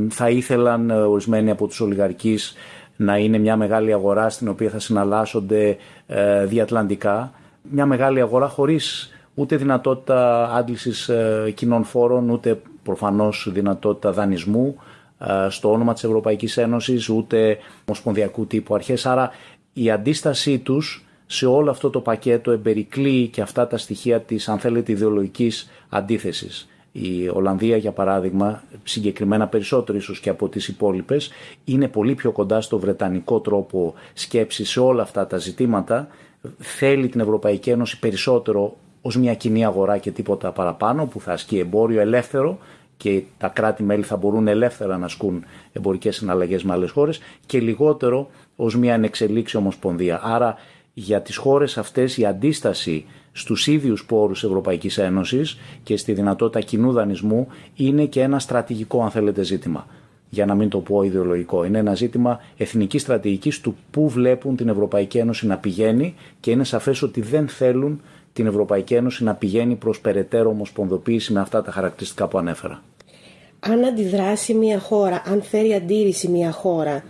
Θα 0.10 0.30
ήθελαν 0.30 0.90
ορισμένοι 0.90 1.50
από 1.50 1.68
τους 1.68 1.82
ολιγαρκείς 1.82 2.54
να 2.96 3.18
είναι 3.18 3.38
μια 3.38 3.58
μεγάλη 3.58 3.94
αγορά 3.94 4.30
στην 4.30 4.48
οποία 4.48 4.70
θα 4.70 4.80
συναλλάσσονται 4.80 5.78
ε, 6.08 6.46
διατλαντικά. 6.46 7.32
Μια 7.62 7.86
μεγάλη 7.86 8.22
αγορά 8.22 8.48
χωρίς 8.48 9.10
ούτε 9.36 9.56
δυνατότητα 9.56 10.52
άντλησης 10.54 11.10
ε, 11.10 11.52
κοινών 11.56 11.84
φόρων, 11.84 12.30
ούτε 12.30 12.62
προφανώς 12.84 13.50
δυνατότητα 13.52 14.12
δανεισμού 14.12 14.76
ε, 14.78 14.99
στο 15.50 15.72
όνομα 15.72 15.94
της 15.94 16.04
Ευρωπαϊκής 16.04 16.58
Ένωσης, 16.58 17.10
ούτε 17.10 17.58
ομοσπονδιακού 17.86 18.48
τύπου 18.48 18.76
αρχές. 18.76 19.06
Άρα 19.06 19.32
η 19.74 19.92
αντίστασή 19.92 20.60
τους 20.60 21.06
σε 21.26 21.46
όλο 21.46 21.70
αυτό 21.70 21.90
το 21.90 22.00
πακέτο 22.00 22.52
εμπερικλεί 22.52 23.28
και 23.28 23.42
αυτά 23.42 23.68
τα 23.68 23.78
στοιχεία 23.78 24.22
της 24.22 24.50
αν 24.50 24.60
θέλετε 24.60 24.92
ιδεολογικής 24.92 25.70
αντίθεσης. 25.90 26.70
Η 26.92 27.30
Ολλανδία 27.34 27.78
για 27.78 27.92
παράδειγμα, 27.92 28.64
συγκεκριμένα 28.84 29.48
περισσότερο 29.48 29.98
ίσως 29.98 30.20
και 30.20 30.30
από 30.30 30.50
τις 30.50 30.68
υπόλοιπες, 30.68 31.32
είναι 31.66 31.88
πολύ 31.88 32.16
πιο 32.16 32.32
κοντά 32.32 32.62
στο 32.62 32.80
βρετανικό 32.80 33.40
τρόπο 33.40 33.94
σκέψης 34.14 34.70
σε 34.70 34.80
όλα 34.80 35.02
αυτά 35.02 35.28
τα 35.28 35.38
ζητήματα. 35.38 36.08
Θέλει 36.58 37.08
την 37.10 37.20
Ευρωπαϊκή 37.20 37.70
Ένωση 37.70 38.00
περισσότερο 38.00 38.78
ως 39.02 39.18
μια 39.18 39.36
κοινή 39.36 39.66
αγορά 39.66 39.98
και 39.98 40.12
τίποτα 40.12 40.52
παραπάνω 40.52 41.06
που 41.06 41.22
θα 41.22 41.32
ασκεί 41.32 41.60
εμπόριο 41.60 42.02
ελεύθερο 42.02 42.58
και 43.02 43.24
τα 43.38 43.48
κράτη-μέλη 43.48 44.04
θα 44.04 44.18
μπορούν 44.18 44.48
ελεύθερα 44.48 44.98
να 44.98 45.06
ασκούν 45.06 45.44
εμπορικές 45.72 46.16
συναλλαγές 46.16 46.64
με 46.64 46.74
άλλες 46.74 46.92
χώρες 46.92 47.20
και 47.46 47.60
λιγότερο 47.60 48.30
ως 48.56 48.76
μια 48.76 48.94
ανεξελίξη 48.94 49.58
ομοσπονδία. 49.58 50.20
Άρα 50.24 50.56
για 50.94 51.22
τις 51.22 51.36
χώρες 51.38 51.78
αυτές 51.78 52.18
η 52.18 52.26
αντίσταση 52.26 53.06
στους 53.32 53.68
ίδιους 53.68 54.06
πόρους 54.06 54.44
Ευρωπαϊκής 54.44 54.98
Ένωσης 54.98 55.58
και 55.84 55.98
στη 55.98 56.14
δυνατότητα 56.14 56.60
κοινού 56.60 56.92
δανεισμού 56.92 57.48
είναι 57.76 58.06
και 58.06 58.22
ένα 58.22 58.40
στρατηγικό 58.40 59.04
αν 59.04 59.12
θέλετε 59.12 59.44
ζήτημα. 59.44 59.88
Για 60.30 60.46
να 60.46 60.56
μην 60.56 60.70
το 60.70 60.80
πω 60.80 61.04
ιδεολογικό. 61.04 61.64
Είναι 61.64 61.78
ένα 61.78 61.96
ζήτημα 61.96 62.40
εθνικής 62.58 63.02
στρατηγικής 63.02 63.62
του 63.62 63.76
πού 63.92 64.10
βλέπουν 64.10 64.56
την 64.56 64.70
Ευρωπαϊκή 64.70 65.18
Ένωση 65.18 65.48
να 65.48 65.58
πηγαίνει 65.58 66.16
και 66.40 66.52
είναι 66.52 66.64
σαφές 66.64 67.02
ότι 67.02 67.22
δεν 67.22 67.48
θέλουν 67.48 68.02
την 68.34 68.48
Ευρωπαϊκή 68.48 68.94
Ένωση 68.94 69.24
να 69.24 69.34
πηγαίνει 69.34 69.76
προς 69.76 70.00
περαιτέρω 70.00 70.50
ομοσπονδοποίηση 70.50 71.34
με 71.34 71.40
αυτά 71.40 71.62
τα 71.62 71.72
χαρακτηριστικά 71.72 72.28
που 72.28 72.38
ανέφερα. 72.38 72.82
Αν 73.60 73.86
αντιδράσει 73.86 74.54
μια 74.54 74.80
χώρα, 74.80 75.22
αν 75.26 75.42
φέρει 75.42 75.74
αντίρρηση 75.74 76.28
μια 76.28 76.52
χώρα 76.52 77.04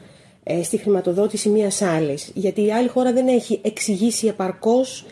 ε, 0.44 0.64
στη 0.64 0.78
χρηματοδότηση 0.78 1.50
μιας 1.50 1.82
άλλης, 1.82 2.32
γιατί 2.34 2.66
η 2.66 2.72
άλλη 2.72 2.88
χώρα 2.88 3.14
δεν 3.14 3.28
έχει 3.28 3.60
εξηγήσει 3.64 4.28
επαρκώς 4.28 5.06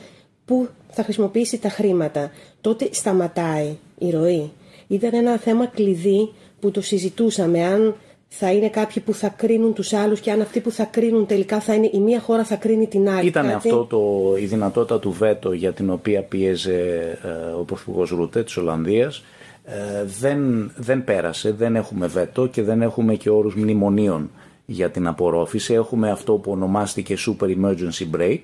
πού 0.46 0.68
θα 0.90 1.04
χρησιμοποιήσει 1.04 1.58
τα 1.58 1.70
χρήματα, 1.70 2.32
τότε 2.62 2.90
σταματάει 2.92 3.78
η 3.98 4.10
ροή. 4.10 4.52
Ήταν 4.88 5.14
ένα 5.14 5.38
θέμα 5.38 5.66
κλειδί 5.66 6.34
που 6.60 6.72
το 6.72 6.82
συζητούσαμε, 6.82 7.64
αν 7.64 7.96
θα 8.28 8.52
είναι 8.52 8.70
κάποιοι 8.70 9.04
που 9.04 9.14
θα 9.14 9.30
κρίνουν 9.30 9.74
τους 9.74 9.94
άλλους 9.94 10.20
και 10.20 10.32
αν 10.32 10.42
αυτοί 10.42 10.60
που 10.60 10.72
θα 10.72 10.84
κρίνουν 10.84 11.26
τελικά 11.26 11.60
θα 11.60 11.74
είναι 11.74 11.90
η 11.94 12.00
μία 12.00 12.20
χώρα 12.20 12.44
θα 12.44 12.56
κρίνει 12.56 12.88
την 12.88 13.10
άλλη. 13.10 13.28
Ήταν 13.28 13.50
αυτό 13.50 13.86
το, 13.86 14.34
η 14.40 14.46
δυνατότητα 14.46 15.00
του 15.00 15.12
βέτο 15.12 15.52
για 15.52 15.74
την 15.74 15.90
οποία 15.90 16.22
πίεζε 16.22 16.78
ε, 17.24 17.52
ο 17.60 17.64
Πρωθυπουργός 17.64 18.10
Ρούτε 18.10 18.44
της 18.44 18.58
Ολλανδίας 18.58 19.24
ε, 19.70 20.04
δεν, 20.20 20.72
δεν 20.78 21.04
πέρασε, 21.04 21.52
δεν 21.52 21.76
έχουμε 21.76 22.08
βέτο 22.08 22.48
και 22.48 22.64
δεν 22.64 22.82
έχουμε 22.82 23.16
και 23.16 23.30
όρους 23.30 23.56
μνημονίων 23.56 24.30
για 24.66 24.90
την 24.90 25.08
απορρόφηση. 25.08 25.74
Έχουμε 25.74 26.12
αυτό 26.12 26.34
που 26.34 26.52
ονομάστηκε 26.52 27.16
Super 27.28 27.46
Emergency 27.46 28.16
Break 28.16 28.42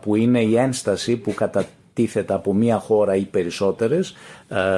που 0.00 0.16
είναι 0.16 0.40
η 0.42 0.56
ένσταση 0.56 1.16
που 1.16 1.34
κατατίθεται 1.34 2.34
από 2.34 2.54
μία 2.54 2.78
χώρα 2.78 3.16
ή 3.16 3.24
περισσότερες 3.24 4.14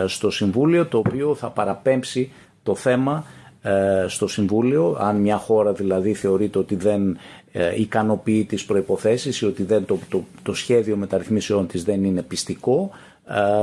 στο 0.06 0.30
Συμβούλιο 0.30 0.86
το 0.86 0.98
οποίο 0.98 1.34
θα 1.34 1.50
παραπέμψει 1.50 2.32
το 2.62 2.74
θέμα 2.74 3.24
ε, 3.66 4.04
στο 4.08 4.26
Συμβούλιο 4.26 4.96
αν 5.00 5.16
μια 5.16 5.36
χώρα 5.36 5.72
δηλαδή 5.72 6.14
θεωρείται 6.14 6.58
ότι 6.58 6.74
δεν 6.74 7.18
ε, 7.52 7.80
ικανοποιεί 7.80 8.44
τις 8.44 8.64
προϋποθέσεις 8.64 9.40
ή 9.40 9.46
ότι 9.46 9.62
δεν, 9.62 9.84
το, 9.84 9.98
το, 10.08 10.24
το 10.42 10.54
σχέδιο 10.54 10.96
μεταρρυθμίσεων 10.96 11.66
της 11.66 11.84
δεν 11.84 12.04
είναι 12.04 12.22
πιστικό 12.22 12.90
ε, 12.90 13.13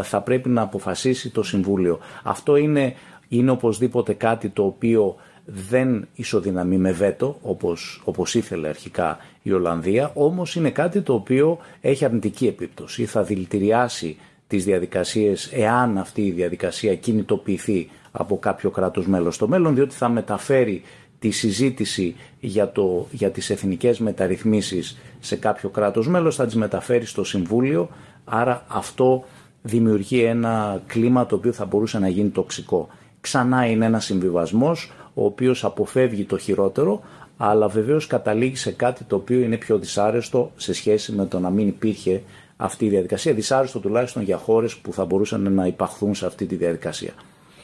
θα 0.04 0.22
πρέπει 0.22 0.50
να 0.50 0.62
αποφασίσει 0.62 1.30
το 1.30 1.44
Συμβούλιο. 1.44 2.00
Αυτό 2.24 2.56
είναι, 2.56 2.94
είναι 3.28 3.52
οπωσδήποτε 3.52 4.14
κάτι 4.14 4.50
το 4.50 4.66
οποίο 4.66 5.16
δεν 5.46 6.08
ισοδυναμεί 6.16 6.78
με 6.78 6.92
βέτο 6.92 7.38
όπως, 7.42 8.02
όπως 8.06 8.36
ήθελε 8.36 8.68
αρχικά 8.68 9.18
η 9.42 9.52
Ολλανδία 9.52 10.12
όμως 10.14 10.56
είναι 10.56 10.70
κάτι 10.70 11.02
το 11.02 11.14
οποίο 11.14 11.58
έχει 11.82 12.06
αρνητική 12.06 12.48
επίπτωση 12.48 13.06
θα 13.06 13.24
δηλητηριάσει 13.24 14.18
τις 14.48 14.66
διαδικασίες 14.66 15.52
εάν 15.54 15.98
αυτή 15.98 16.22
η 16.22 16.32
διαδικασία 16.32 16.96
κινητοποιηθεί 16.96 17.90
από 18.12 18.38
κάποιο 18.40 18.70
κράτος 18.70 19.08
μέλος 19.08 19.36
στο 19.36 19.48
μέλλον 19.48 19.76
διότι 19.76 19.96
θα 19.96 20.10
μεταφέρει 20.10 20.82
τη 21.20 21.32
συζήτηση 21.32 22.16
για, 22.40 22.72
το, 22.72 23.08
για 23.12 23.32
τις 23.32 23.50
εθνικές 23.50 24.00
μεταρρυθμίσεις 24.00 24.98
σε 25.20 25.36
κάποιο 25.36 25.70
κράτος 25.70 26.08
μέλος 26.08 26.36
θα 26.36 26.46
τις 26.46 26.56
μεταφέρει 26.56 27.06
στο 27.06 27.24
Συμβούλιο 27.24 27.90
άρα 28.26 28.66
αυτό 28.68 29.24
δημιουργεί 29.62 30.24
ένα 30.24 30.82
κλίμα 30.88 31.26
το 31.26 31.36
οποίο 31.36 31.52
θα 31.52 31.66
μπορούσε 31.66 32.00
να 32.00 32.08
γίνει 32.08 32.30
τοξικό. 32.30 32.88
Ξανά 33.22 33.66
είναι 33.66 33.86
ένας 33.86 34.06
συμβιβασμός 34.06 34.92
ο 35.14 35.26
οποίος 35.26 35.64
αποφεύγει 35.64 36.24
το 36.24 36.38
χειρότερο, 36.38 37.02
αλλά 37.38 37.68
βεβαίως 37.68 38.08
καταλήγει 38.08 38.56
σε 38.56 38.72
κάτι 38.72 39.04
το 39.04 39.16
οποίο 39.16 39.40
είναι 39.40 39.58
πιο 39.58 39.78
δυσάρεστο 39.78 40.52
σε 40.56 40.74
σχέση 40.74 41.12
με 41.12 41.26
το 41.26 41.40
να 41.40 41.50
μην 41.50 41.68
υπήρχε 41.68 42.22
αυτή 42.58 42.86
η 42.86 42.90
διαδικασία. 42.90 43.34
Δυσάρεστο 43.34 43.80
τουλάχιστον 43.80 44.24
για 44.24 44.38
χώρες 44.38 44.76
που 44.78 44.94
θα 44.94 45.06
μπορούσαν 45.06 45.54
να 45.54 45.66
υπαχθούν 45.68 46.16
σε 46.16 46.26
αυτή 46.26 46.46
τη 46.46 46.56
διαδικασία. 46.56 47.12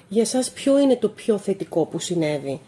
Για 0.07 0.25
σας 0.25 0.51
ποιο 0.51 0.79
είναι 0.79 0.95
το 0.95 1.09
πιο 1.09 1.37
θετικό 1.37 1.85
που 1.85 1.99
συνέβη, 1.99 2.59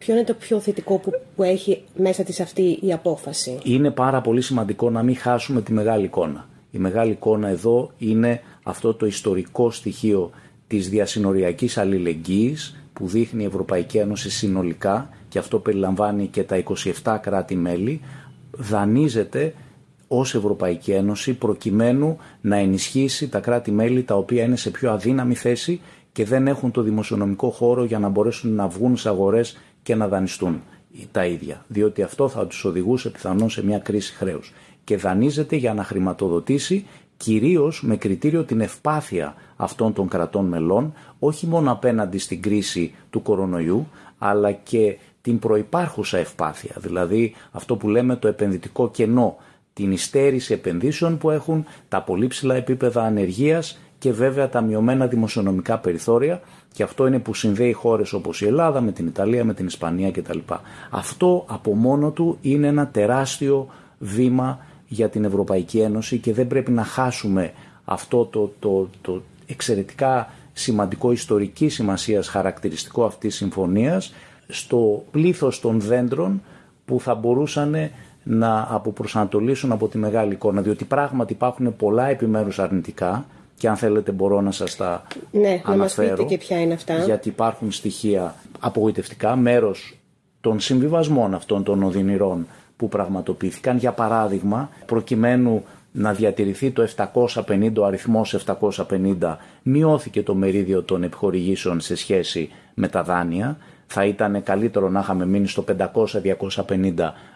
Ποιο 0.00 0.14
είναι 0.14 0.24
το 0.24 0.34
πιο 0.34 0.60
θετικό 0.60 0.98
που, 0.98 1.10
που 1.36 1.42
έχει 1.42 1.82
μέσα 1.96 2.22
της 2.22 2.40
αυτή 2.40 2.78
η 2.82 2.92
απόφαση; 2.92 3.58
Είναι 3.62 3.90
πάρα 3.90 4.20
πολύ 4.20 4.40
σημαντικό 4.40 4.90
να 4.90 5.02
μην 5.02 5.16
χάσουμε 5.16 5.62
τη 5.62 5.72
μεγάλη 5.72 6.04
εικόνα. 6.04 6.48
Η 6.70 6.78
μεγάλη 6.78 7.10
εικόνα 7.10 7.48
εδώ 7.48 7.90
είναι 7.98 8.40
αυτό 8.62 8.94
το 8.94 9.06
ιστορικό 9.06 9.70
στοιχείο 9.70 10.30
της 10.66 10.88
διασυνοριακής 10.88 11.78
αλληλεγγύης 11.78 12.76
που 12.92 13.06
δείχνει 13.06 13.42
η 13.42 13.46
Ευρωπαϊκή 13.46 13.98
Ένωση 13.98 14.30
συνολικά 14.30 15.08
και 15.28 15.38
αυτό 15.38 15.58
περιλαμβάνει 15.58 16.26
και 16.26 16.42
τα 16.42 16.62
27 17.02 17.18
κράτη-μέλη, 17.22 18.00
δανείζεται 18.50 19.54
ως 20.08 20.34
Ευρωπαϊκή 20.34 20.90
Ένωση 20.92 21.34
προκειμένου 21.34 22.16
να 22.40 22.56
ενισχύσει 22.56 23.28
τα 23.28 23.40
κράτη-μέλη 23.40 24.02
τα 24.02 24.16
οποία 24.16 24.44
είναι 24.44 24.56
σε 24.56 24.70
πιο 24.70 24.90
αδύναμη 24.92 25.34
θέση 25.34 25.80
και 26.12 26.24
δεν 26.24 26.46
έχουν 26.46 26.70
το 26.70 26.82
δημοσιονομικό 26.82 27.50
χώρο 27.50 27.84
για 27.84 27.98
να 27.98 28.08
μπορέσουν 28.08 28.54
να 28.54 28.68
βγουν 28.68 28.96
σε 28.96 29.08
αγορές 29.08 29.58
και 29.82 29.94
να 29.94 30.08
δανειστούν 30.08 30.62
τα 31.12 31.24
ίδια. 31.26 31.64
Διότι 31.68 32.02
αυτό 32.02 32.28
θα 32.28 32.46
τους 32.46 32.64
οδηγούσε 32.64 33.10
πιθανόν 33.10 33.50
σε 33.50 33.64
μια 33.64 33.78
κρίση 33.78 34.12
χρέους. 34.14 34.52
Και 34.90 34.96
δανείζεται 34.96 35.56
για 35.56 35.74
να 35.74 35.84
χρηματοδοτήσει 35.84 36.86
κυρίως 37.16 37.82
με 37.82 37.96
κριτήριο 37.96 38.44
την 38.44 38.60
ευπάθεια 38.60 39.34
αυτών 39.56 39.92
των 39.92 40.08
κρατών 40.08 40.46
μελών, 40.46 40.92
όχι 41.18 41.46
μόνο 41.46 41.72
απέναντι 41.72 42.18
στην 42.18 42.42
κρίση 42.42 42.94
του 43.10 43.22
κορονοϊού, 43.22 43.88
αλλά 44.18 44.52
και 44.52 44.98
την 45.22 45.38
προϋπάρχουσα 45.38 46.18
ευπάθεια, 46.18 46.74
δηλαδή 46.78 47.34
αυτό 47.50 47.76
που 47.76 47.88
λέμε 47.88 48.16
το 48.16 48.28
επενδυτικό 48.28 48.90
κενό, 48.90 49.36
την 49.72 49.92
υστέρηση 49.92 50.52
επενδύσεων 50.52 51.18
που 51.18 51.30
έχουν, 51.30 51.64
τα 51.88 52.02
πολύ 52.02 52.26
ψηλά 52.26 52.54
επίπεδα 52.54 53.02
ανεργίας 53.02 53.78
και 53.98 54.12
βέβαια 54.12 54.48
τα 54.48 54.60
μειωμένα 54.60 55.06
δημοσιονομικά 55.06 55.78
περιθώρια 55.78 56.40
και 56.72 56.82
αυτό 56.82 57.06
είναι 57.06 57.18
που 57.18 57.34
συνδέει 57.34 57.72
χώρες 57.72 58.12
όπως 58.12 58.40
η 58.40 58.46
Ελλάδα 58.46 58.80
με 58.80 58.92
την 58.92 59.06
Ιταλία, 59.06 59.44
με 59.44 59.54
την 59.54 59.66
Ισπανία 59.66 60.10
κτλ. 60.10 60.38
Αυτό 60.90 61.44
από 61.48 61.74
μόνο 61.74 62.10
του 62.10 62.38
είναι 62.40 62.66
ένα 62.66 62.88
τεράστιο 62.88 63.68
βήμα 63.98 64.58
για 64.92 65.08
την 65.08 65.24
Ευρωπαϊκή 65.24 65.78
Ένωση 65.80 66.18
και 66.18 66.32
δεν 66.32 66.46
πρέπει 66.46 66.70
να 66.70 66.84
χάσουμε 66.84 67.52
αυτό 67.84 68.24
το, 68.24 68.52
το, 68.58 68.88
το 69.00 69.22
εξαιρετικά 69.46 70.32
σημαντικό 70.52 71.12
ιστορική 71.12 71.68
σημασίας 71.68 72.28
χαρακτηριστικό 72.28 73.04
αυτής 73.04 73.28
της 73.30 73.38
συμφωνίας 73.38 74.12
στο 74.48 75.04
πλήθος 75.10 75.60
των 75.60 75.80
δέντρων 75.80 76.42
που 76.84 77.00
θα 77.00 77.14
μπορούσαν 77.14 77.90
να 78.22 78.66
αποπροσανατολίσουν 78.70 79.72
από 79.72 79.88
τη 79.88 79.98
μεγάλη 79.98 80.32
εικόνα 80.32 80.60
διότι 80.62 80.84
πράγματι 80.84 81.32
υπάρχουν 81.32 81.76
πολλά 81.76 82.08
επιμέρους 82.08 82.58
αρνητικά 82.58 83.26
και 83.56 83.68
αν 83.68 83.76
θέλετε 83.76 84.12
μπορώ 84.12 84.40
να 84.40 84.50
σας 84.50 84.76
τα 84.76 85.02
ναι, 85.30 85.60
αναφέρω 85.64 86.16
να 86.22 86.24
και 86.28 86.38
ποια 86.38 86.60
είναι 86.60 86.74
αυτά. 86.74 86.98
γιατί 87.04 87.28
υπάρχουν 87.28 87.72
στοιχεία 87.72 88.34
απογοητευτικά 88.60 89.36
μέρος 89.36 89.98
των 90.40 90.60
συμβιβασμών 90.60 91.34
αυτών 91.34 91.62
των 91.62 91.82
οδυνηρών 91.82 92.46
που 92.80 92.88
πραγματοποιήθηκαν. 92.88 93.76
Για 93.76 93.92
παράδειγμα, 93.92 94.70
προκειμένου 94.86 95.64
να 95.92 96.12
διατηρηθεί 96.12 96.70
το 96.70 96.88
750, 96.96 97.72
ο 97.78 97.84
αριθμός 97.84 98.34
750, 98.46 99.36
μειώθηκε 99.62 100.22
το 100.22 100.34
μερίδιο 100.34 100.82
των 100.82 101.02
επιχορηγήσεων 101.02 101.80
σε 101.80 101.96
σχέση 101.96 102.48
με 102.74 102.88
τα 102.88 103.02
δάνεια. 103.02 103.56
Θα 103.86 104.04
ήταν 104.04 104.42
καλύτερο 104.42 104.88
να 104.88 105.00
είχαμε 105.00 105.26
μείνει 105.26 105.48
στο 105.48 105.64
500-250 106.66 106.92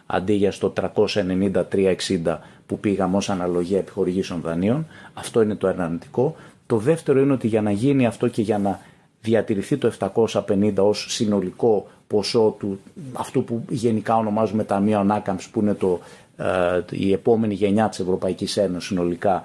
αντί 0.06 0.32
για 0.32 0.52
στο 0.52 0.72
390-360 0.94 2.38
που 2.66 2.78
πήγαμε 2.78 3.16
ως 3.16 3.30
αναλογία 3.30 3.78
επιχορηγήσεων 3.78 4.40
δανείων. 4.40 4.86
Αυτό 5.14 5.42
είναι 5.42 5.54
το 5.54 5.68
αρνητικό. 5.68 6.36
Το 6.66 6.76
δεύτερο 6.76 7.20
είναι 7.20 7.32
ότι 7.32 7.46
για 7.46 7.62
να 7.62 7.70
γίνει 7.70 8.06
αυτό 8.06 8.28
και 8.28 8.42
για 8.42 8.58
να 8.58 8.80
διατηρηθεί 9.20 9.76
το 9.76 9.92
750 10.14 10.72
ως 10.76 11.06
συνολικό 11.08 11.86
ποσό 12.06 12.56
του, 12.58 12.80
αυτού 13.12 13.44
που 13.44 13.64
γενικά 13.68 14.16
ονομάζουμε 14.16 14.64
Ταμείο 14.64 14.98
Ανάκαμψη 14.98 15.50
που 15.50 15.60
είναι 15.60 15.74
το, 15.74 16.00
ε, 16.36 16.80
η 16.90 17.12
επόμενη 17.12 17.54
γενιά 17.54 17.88
της 17.88 17.98
Ευρωπαϊκής 18.00 18.56
Ένωσης 18.56 18.88
συνολικά 18.88 19.44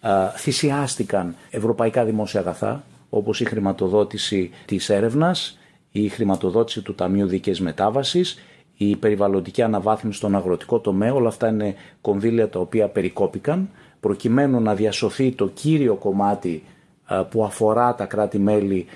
ε, 0.00 0.08
θυσιάστηκαν 0.36 1.34
ευρωπαϊκά 1.50 2.04
δημόσια 2.04 2.40
αγαθά 2.40 2.84
όπως 3.10 3.40
η 3.40 3.44
χρηματοδότηση 3.44 4.50
της 4.64 4.88
έρευνας, 4.88 5.58
η 5.92 6.08
χρηματοδότηση 6.08 6.82
του 6.82 6.94
Ταμείου 6.94 7.26
Δίκαιης 7.26 7.60
Μετάβασης, 7.60 8.38
η 8.76 8.96
περιβαλλοντική 8.96 9.62
αναβάθμιση 9.62 10.18
στον 10.18 10.36
αγροτικό 10.36 10.78
τομέα, 10.78 11.12
όλα 11.14 11.28
αυτά 11.28 11.48
είναι 11.48 11.74
κονδύλια 12.00 12.48
τα 12.48 12.58
οποία 12.58 12.88
περικόπηκαν 12.88 13.68
προκειμένου 14.00 14.60
να 14.60 14.74
διασωθεί 14.74 15.32
το 15.32 15.48
κύριο 15.48 15.94
κομμάτι 15.94 16.62
ε, 17.08 17.22
που 17.30 17.44
αφορά 17.44 17.94
τα 17.94 18.04
κράτη-μέλη 18.04 18.86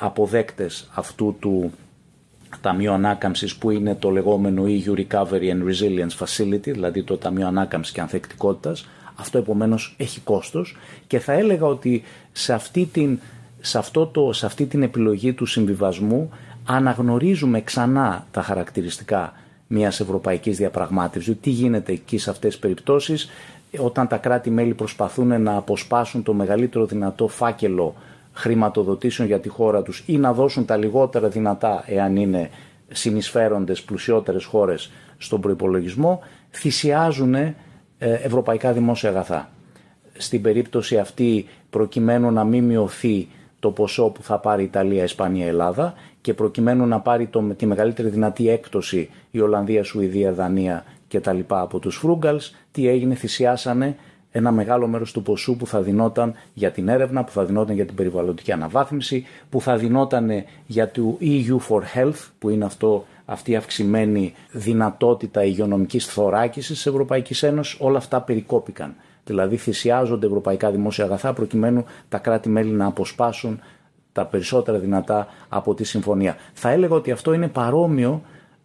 αποδέκτες 0.00 0.90
αυτού 0.94 1.36
του 1.40 1.72
Ταμείο 2.60 2.92
Ανάκαμψης 2.92 3.56
που 3.56 3.70
είναι 3.70 3.94
το 3.94 4.10
λεγόμενο 4.10 4.64
EU 4.66 4.98
Recovery 4.98 5.50
and 5.52 5.62
Resilience 5.64 6.24
Facility, 6.26 6.60
δηλαδή 6.72 7.02
το 7.02 7.16
Ταμείο 7.16 7.46
Ανάκαμψης 7.46 7.92
και 7.94 8.00
Ανθεκτικότητας. 8.00 8.88
Αυτό 9.14 9.38
επομένως 9.38 9.94
έχει 9.98 10.20
κόστος 10.20 10.76
και 11.06 11.18
θα 11.18 11.32
έλεγα 11.32 11.66
ότι 11.66 12.02
σε 12.32 12.52
αυτή 12.52 12.88
την 12.92 13.18
σε, 13.60 13.78
αυτό 13.78 14.06
το, 14.06 14.32
σε 14.32 14.46
αυτή 14.46 14.66
την 14.66 14.82
επιλογή 14.82 15.32
του 15.32 15.46
συμβιβασμού 15.46 16.30
αναγνωρίζουμε 16.64 17.60
ξανά 17.60 18.26
τα 18.30 18.42
χαρακτηριστικά 18.42 19.32
μιας 19.66 20.00
ευρωπαϊκής 20.00 20.56
διαπραγμάτευσης. 20.56 21.36
Τι 21.40 21.50
γίνεται 21.50 21.92
εκεί 21.92 22.18
σε 22.18 22.30
αυτές 22.30 22.50
τις 22.50 22.60
περιπτώσεις 22.60 23.28
όταν 23.78 24.08
τα 24.08 24.16
κράτη-μέλη 24.16 24.74
προσπαθούν 24.74 25.42
να 25.42 25.56
αποσπάσουν 25.56 26.22
το 26.22 26.32
μεγαλύτερο 26.32 26.86
δυνατό 26.86 27.28
φάκελο 27.28 27.94
χρηματοδοτήσεων 28.32 29.28
για 29.28 29.40
τη 29.40 29.48
χώρα 29.48 29.82
τους 29.82 30.02
ή 30.06 30.18
να 30.18 30.32
δώσουν 30.32 30.64
τα 30.64 30.76
λιγότερα 30.76 31.28
δυνατά 31.28 31.84
εάν 31.86 32.16
είναι 32.16 32.50
συνεισφέροντες 32.88 33.82
πλουσιότερες 33.82 34.44
χώρες 34.44 34.90
στον 35.18 35.40
προϋπολογισμό 35.40 36.20
θυσιάζουν 36.50 37.34
ε, 37.34 37.54
ευρωπαϊκά 37.98 38.72
δημόσια 38.72 39.08
αγαθά. 39.10 39.50
Στην 40.12 40.42
περίπτωση 40.42 40.98
αυτή 40.98 41.46
προκειμένου 41.70 42.30
να 42.30 42.44
μην 42.44 42.64
μειωθεί 42.64 43.28
το 43.58 43.70
ποσό 43.70 44.08
που 44.08 44.22
θα 44.22 44.38
πάρει 44.38 44.62
η 44.62 44.64
Ιταλία, 44.64 45.02
Ισπανία, 45.02 45.46
Ελλάδα 45.46 45.94
και 46.20 46.34
προκειμένου 46.34 46.86
να 46.86 47.00
πάρει 47.00 47.26
το, 47.26 47.40
τη 47.56 47.66
μεγαλύτερη 47.66 48.08
δυνατή 48.08 48.48
έκπτωση 48.48 49.10
η 49.30 49.40
Ολλανδία, 49.40 49.84
Σουηδία, 49.84 50.32
Δανία 50.32 50.84
και 51.08 51.20
τα 51.20 51.32
λοιπά 51.32 51.60
από 51.60 51.78
τους 51.78 51.96
Φρούγκαλς, 51.96 52.54
τι 52.70 52.88
έγινε, 52.88 53.14
θυσιάσανε 53.14 53.96
ένα 54.32 54.52
μεγάλο 54.52 54.86
μέρος 54.86 55.12
του 55.12 55.22
ποσού 55.22 55.56
που 55.56 55.66
θα 55.66 55.80
δινόταν 55.82 56.34
για 56.54 56.70
την 56.70 56.88
έρευνα, 56.88 57.24
που 57.24 57.30
θα 57.32 57.44
δινόταν 57.44 57.74
για 57.74 57.86
την 57.86 57.94
περιβαλλοντική 57.94 58.52
αναβάθμιση, 58.52 59.26
που 59.50 59.60
θα 59.60 59.76
δινόταν 59.76 60.30
για 60.66 60.90
το 60.90 61.18
EU 61.20 61.56
for 61.68 61.80
Health, 61.94 62.28
που 62.38 62.48
είναι 62.50 62.64
αυτό, 62.64 63.04
αυτή 63.24 63.50
η 63.50 63.56
αυξημένη 63.56 64.34
δυνατότητα 64.52 65.44
υγειονομικής 65.44 66.06
θωράκισης 66.06 66.76
της 66.76 66.86
Ευρωπαϊκής 66.86 67.42
Ένωσης, 67.42 67.76
όλα 67.80 67.98
αυτά 67.98 68.20
περικόπηκαν. 68.20 68.94
Δηλαδή 69.24 69.56
θυσιάζονται 69.56 70.26
ευρωπαϊκά 70.26 70.70
δημόσια 70.70 71.04
αγαθά 71.04 71.32
προκειμένου 71.32 71.84
τα 72.08 72.18
κράτη-μέλη 72.18 72.70
να 72.70 72.86
αποσπάσουν 72.86 73.60
τα 74.12 74.26
περισσότερα 74.26 74.78
δυνατά 74.78 75.26
από 75.48 75.74
τη 75.74 75.84
συμφωνία. 75.84 76.36
Θα 76.52 76.70
έλεγα 76.70 76.94
ότι 76.94 77.10
αυτό 77.10 77.32
είναι 77.32 77.48
παρόμοιο, 77.48 78.22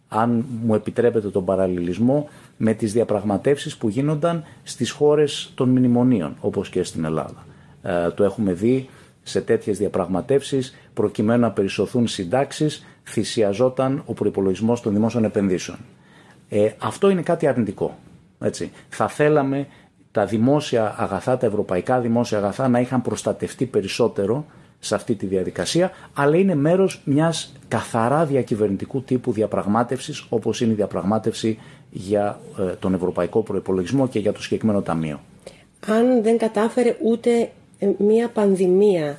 αν 0.08 0.44
μου 0.64 0.74
επιτρέπετε 0.74 1.28
τον 1.28 1.44
παραλληλισμό, 1.44 2.28
με 2.60 2.74
τις 2.74 2.92
διαπραγματεύσεις 2.92 3.76
που 3.76 3.88
γίνονταν 3.88 4.44
στις 4.62 4.90
χώρες 4.90 5.52
των 5.54 5.68
μνημονίων, 5.68 6.36
όπως 6.40 6.68
και 6.68 6.82
στην 6.82 7.04
Ελλάδα. 7.04 7.46
Ε, 7.82 8.10
το 8.10 8.24
έχουμε 8.24 8.52
δει 8.52 8.88
σε 9.22 9.40
τέτοιες 9.40 9.78
διαπραγματεύσεις, 9.78 10.74
προκειμένου 10.94 11.40
να 11.40 11.50
περισσωθούν 11.50 12.06
συντάξεις, 12.06 12.86
θυσιαζόταν 13.04 14.02
ο 14.06 14.12
προπολογισμό 14.12 14.76
των 14.82 14.92
δημόσιων 14.92 15.24
επενδύσεων. 15.24 15.78
Ε, 16.48 16.70
αυτό 16.78 17.08
είναι 17.08 17.22
κάτι 17.22 17.46
αρνητικό. 17.46 17.98
Έτσι. 18.40 18.72
Θα 18.88 19.08
θέλαμε 19.08 19.66
τα 20.10 20.26
δημόσια 20.26 20.94
αγαθά, 20.98 21.36
τα 21.36 21.46
ευρωπαϊκά 21.46 22.00
δημόσια 22.00 22.38
αγαθά 22.38 22.68
να 22.68 22.80
είχαν 22.80 23.02
προστατευτεί 23.02 23.66
περισσότερο 23.66 24.46
σε 24.78 24.94
αυτή 24.94 25.14
τη 25.14 25.26
διαδικασία, 25.26 25.90
αλλά 26.14 26.36
είναι 26.36 26.54
μέρος 26.54 27.00
μιας 27.04 27.52
καθαρά 27.68 28.24
διακυβερνητικού 28.24 29.02
τύπου 29.02 29.32
διαπραγμάτευσης, 29.32 30.26
όπως 30.28 30.60
είναι 30.60 30.72
η 30.72 30.74
διαπραγμάτευση 30.74 31.58
για 31.90 32.40
ε, 32.58 32.62
τον 32.62 32.94
ευρωπαϊκό 32.94 33.42
προϋπολογισμό 33.42 34.08
και 34.08 34.18
για 34.18 34.32
το 34.32 34.42
συγκεκριμένο 34.42 34.82
ταμείο. 34.82 35.20
Αν 35.86 36.22
δεν 36.22 36.38
κατάφερε 36.38 36.96
ούτε 37.02 37.50
ε, 37.78 37.90
μια 37.98 38.28
πανδημία 38.28 39.18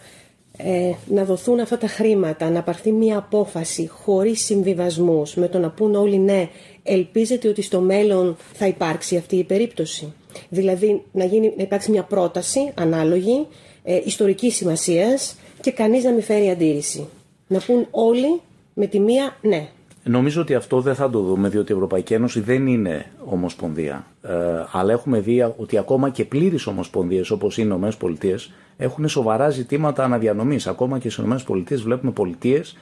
ε, 0.58 0.92
να 1.08 1.24
δοθούν 1.24 1.60
αυτά 1.60 1.78
τα 1.78 1.88
χρήματα, 1.88 2.50
να 2.50 2.62
πάρθει 2.64 2.92
μια 2.92 3.18
απόφαση 3.18 3.88
χωρίς 3.88 4.46
συμβιβασμούς, 4.46 5.36
με 5.36 5.48
το 5.48 5.60
να 5.60 5.70
πούν 5.70 5.96
όλοι 5.96 6.18
ναι, 6.18 6.50
ελπίζετε 6.84 7.48
ότι 7.48 7.62
στο 7.62 7.80
μέλλον 7.80 8.38
θα 8.54 8.68
υπάρξει 8.68 9.18
αυτή 9.18 9.36
η 9.36 9.44
περίπτωση. 9.44 10.14
Δηλαδή 10.50 11.04
να, 11.12 11.24
γίνει, 11.24 11.54
να 11.58 11.64
υπάρξει 11.64 11.92
μια 11.92 12.04
πρόταση 12.04 12.72
ανάλογη, 12.76 13.48
ε, 13.84 14.02
ιστορικής 14.06 14.56
σημασίας 14.56 15.36
και 15.62 15.72
κανείς 15.72 16.04
να 16.04 16.12
μην 16.12 16.24
φέρει 16.24 16.50
αντίρρηση. 16.50 17.08
Να 17.48 17.60
πούν 17.60 17.88
όλοι 17.92 18.42
με 18.74 18.86
τη 18.88 19.00
μία 19.00 19.38
ναι. 19.42 19.68
Νομίζω 20.10 20.42
ότι 20.42 20.56
αυτό 20.56 20.82
δεν 20.82 20.96
θα 20.96 21.10
το 21.10 21.20
δούμε, 21.20 21.50
διότι 21.50 21.72
η 21.72 21.76
Ευρωπαϊκή 21.76 22.14
Ένωση 22.14 22.40
δεν 22.40 22.68
είναι 22.68 23.06
ομοσπονδία. 23.26 24.06
Ε, 24.22 24.34
αλλά 24.72 24.92
έχουμε 24.92 25.20
δει 25.20 25.42
ότι 25.58 25.78
ακόμα 25.78 26.10
και 26.10 26.26
πλήρε 26.26 26.56
ομοσπονδίες 26.66 27.32
όπως 27.32 27.58
είναι 27.58 27.74
οι 27.74 27.88
ΗΠΑ 27.88 28.40
έχουν 28.78 29.08
σοβαρά 29.08 29.50
ζητήματα 29.50 30.04
αναδιανομής. 30.04 30.68
Ακόμα 30.68 31.00
και 31.00 31.10
στις 31.10 31.24
ΗΠΑ 31.24 31.76
βλέπουμε 31.76 32.12
πολιτείες, 32.12 32.78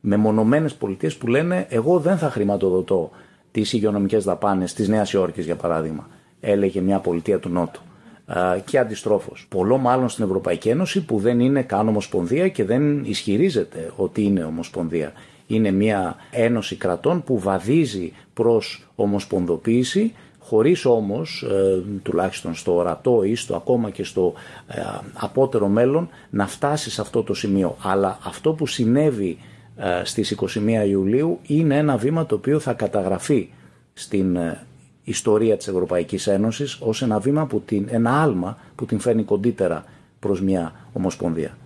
μεμονωμένες 0.00 0.74
πολιτείες 0.74 1.16
που 1.16 1.26
λένε 1.26 1.66
Εγώ 1.68 1.98
δεν 1.98 2.18
θα 2.18 2.30
χρηματοδοτώ 2.30 3.10
τις 3.50 3.72
υγειονομικές 3.72 4.24
δαπάνες 4.24 4.72
της 4.72 4.88
Νέας 4.88 5.12
Υόρκης, 5.12 5.44
για 5.44 5.56
παράδειγμα. 5.56 6.08
Έλεγε 6.40 6.80
μια 6.80 6.98
πολιτεία 6.98 7.38
του 7.38 7.48
Νότου 7.48 7.80
και 8.64 8.78
αντιστρόφως. 8.78 9.46
Πολλό 9.48 9.78
μάλλον 9.78 10.08
στην 10.08 10.24
Ευρωπαϊκή 10.24 10.68
Ένωση 10.68 11.04
που 11.04 11.18
δεν 11.18 11.40
είναι 11.40 11.62
καν 11.62 11.88
ομοσπονδία 11.88 12.48
και 12.48 12.64
δεν 12.64 13.04
ισχυρίζεται 13.04 13.92
ότι 13.96 14.22
είναι 14.22 14.44
ομοσπονδία. 14.44 15.12
Είναι 15.50 15.70
μια 15.70 16.16
ένωση 16.30 16.76
κρατών 16.76 17.22
που 17.22 17.38
βαδίζει 17.38 18.12
προς 18.34 18.88
ομοσπονδοποίηση 18.94 20.12
χωρίς 20.38 20.84
όμως, 20.84 21.42
ε, 21.50 21.82
τουλάχιστον 22.02 22.54
στο 22.54 22.74
ορατό 22.74 23.22
ή 23.22 23.34
στο 23.34 23.56
ακόμα 23.56 23.90
και 23.90 24.04
στο 24.04 24.32
ε, 24.68 24.80
απότερο 25.14 25.68
μέλλον, 25.68 26.08
να 26.30 26.46
φτάσει 26.46 26.90
σε 26.90 27.00
αυτό 27.00 27.22
το 27.22 27.34
σημείο. 27.34 27.76
Αλλά 27.82 28.18
αυτό 28.24 28.52
που 28.52 28.66
συνέβη 28.66 29.38
ε, 29.76 30.04
στις 30.04 30.36
21 30.40 30.86
Ιουλίου 30.88 31.38
είναι 31.46 31.76
ένα 31.76 31.96
βήμα 31.96 32.26
το 32.26 32.34
οποίο 32.34 32.58
θα 32.58 32.72
καταγραφεί 32.72 33.48
στην 33.92 34.36
ε, 34.36 34.66
ιστορία 35.04 35.56
της 35.56 35.68
Ευρωπαϊκής 35.68 36.26
Ένωσης 36.26 36.78
ως 36.80 37.02
ένα 37.02 37.18
βήμα, 37.18 37.46
που 37.46 37.60
την, 37.60 37.86
ένα 37.90 38.22
άλμα 38.22 38.58
που 38.74 38.86
την 38.86 39.00
φέρνει 39.00 39.22
κοντύτερα 39.22 39.84
προς 40.20 40.40
μια 40.40 40.72
ομοσπονδία. 40.92 41.56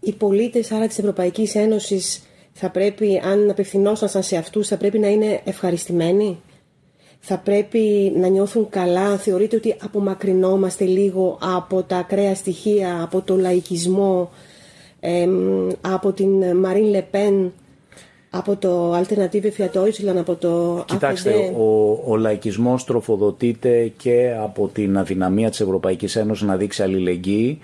Οι 0.00 0.12
πολίτες 0.12 0.72
άρα 0.72 0.86
της 0.86 0.98
Ευρωπαϊκής 0.98 1.54
Ένωσης 1.54 2.22
θα 2.58 2.70
πρέπει, 2.70 3.20
αν 3.24 3.50
απευθυνόσασταν 3.50 4.22
σε 4.22 4.36
αυτούς, 4.36 4.68
θα 4.68 4.76
πρέπει 4.76 4.98
να 4.98 5.08
είναι 5.08 5.40
ευχαριστημένοι. 5.44 6.38
Θα 7.18 7.38
πρέπει 7.38 8.12
να 8.16 8.28
νιώθουν 8.28 8.68
καλά. 8.68 9.16
Θεωρείτε 9.16 9.56
ότι 9.56 9.76
απομακρυνόμαστε 9.82 10.84
λίγο 10.84 11.38
από 11.56 11.82
τα 11.82 11.96
ακραία 11.96 12.34
στοιχεία, 12.34 13.02
από 13.02 13.20
το 13.20 13.36
λαϊκισμό, 13.36 14.30
από 15.80 16.12
την 16.12 16.56
Μαρίν 16.56 16.84
Λεπέν 16.84 17.52
από 18.30 18.56
το 18.56 18.94
Alternative 18.98 19.50
für 19.58 19.68
Deutschland, 19.78 20.16
από 20.16 20.34
το 20.34 20.84
Κοιτάξτε, 20.86 21.54
ο, 21.56 22.00
ο 22.06 22.16
λαϊκισμός 22.16 22.84
τροφοδοτείται 22.84 23.92
και 23.96 24.36
από 24.42 24.68
την 24.72 24.98
αδυναμία 24.98 25.50
της 25.50 25.60
Ευρωπαϊκής 25.60 26.16
Ένωσης 26.16 26.46
να 26.46 26.56
δείξει 26.56 26.82
αλληλεγγύη, 26.82 27.58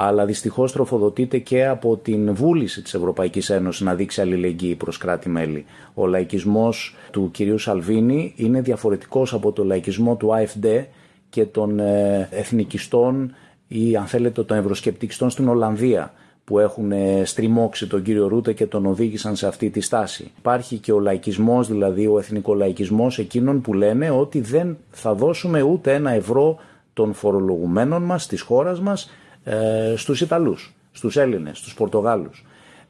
αλλά 0.00 0.24
δυστυχώς 0.24 0.72
τροφοδοτείται 0.72 1.38
και 1.38 1.66
από 1.66 1.96
την 1.96 2.34
βούληση 2.34 2.82
της 2.82 2.94
Ευρωπαϊκής 2.94 3.50
Ένωσης 3.50 3.80
να 3.80 3.94
δείξει 3.94 4.20
αλληλεγγύη 4.20 4.74
προς 4.74 4.98
κράτη-μέλη. 4.98 5.64
Ο 5.94 6.06
λαϊκισμός 6.06 6.96
του 7.10 7.30
κυρίου 7.32 7.58
Σαλβίνη 7.58 8.32
είναι 8.36 8.60
διαφορετικός 8.60 9.32
από 9.34 9.52
το 9.52 9.64
λαϊκισμό 9.64 10.16
του 10.16 10.28
AFD 10.28 10.84
και 11.30 11.44
των 11.44 11.78
ε, 11.78 12.28
εθνικιστών 12.30 13.34
ή 13.68 13.96
αν 13.96 14.06
θέλετε 14.06 14.42
των 14.42 14.56
ευρωσκεπτικιστών 14.56 15.30
στην 15.30 15.48
Ολλανδία 15.48 16.12
που 16.44 16.58
έχουν 16.58 16.92
ε, 16.92 17.22
στριμώξει 17.24 17.86
τον 17.86 18.02
κύριο 18.02 18.28
Ρούτε 18.28 18.52
και 18.52 18.66
τον 18.66 18.86
οδήγησαν 18.86 19.36
σε 19.36 19.46
αυτή 19.46 19.70
τη 19.70 19.80
στάση. 19.80 20.30
Υπάρχει 20.38 20.76
και 20.76 20.92
ο 20.92 20.98
λαϊκισμός, 21.00 21.68
δηλαδή 21.68 22.06
ο 22.06 22.18
εθνικολαϊκισμός 22.18 23.18
εκείνων 23.18 23.60
που 23.60 23.74
λένε 23.74 24.10
ότι 24.10 24.40
δεν 24.40 24.76
θα 24.90 25.14
δώσουμε 25.14 25.62
ούτε 25.62 25.94
ένα 25.94 26.10
ευρώ 26.10 26.58
των 26.92 27.12
φορολογουμένων 27.12 28.02
μας, 28.02 28.26
της 28.26 28.40
χώρας 28.40 28.80
μας, 28.80 29.10
ε, 29.48 29.96
στους 29.96 30.20
Ιταλούς, 30.20 30.74
στους 30.92 31.16
Έλληνες, 31.16 31.58
στους 31.58 31.74
Πορτογάλους. 31.74 32.44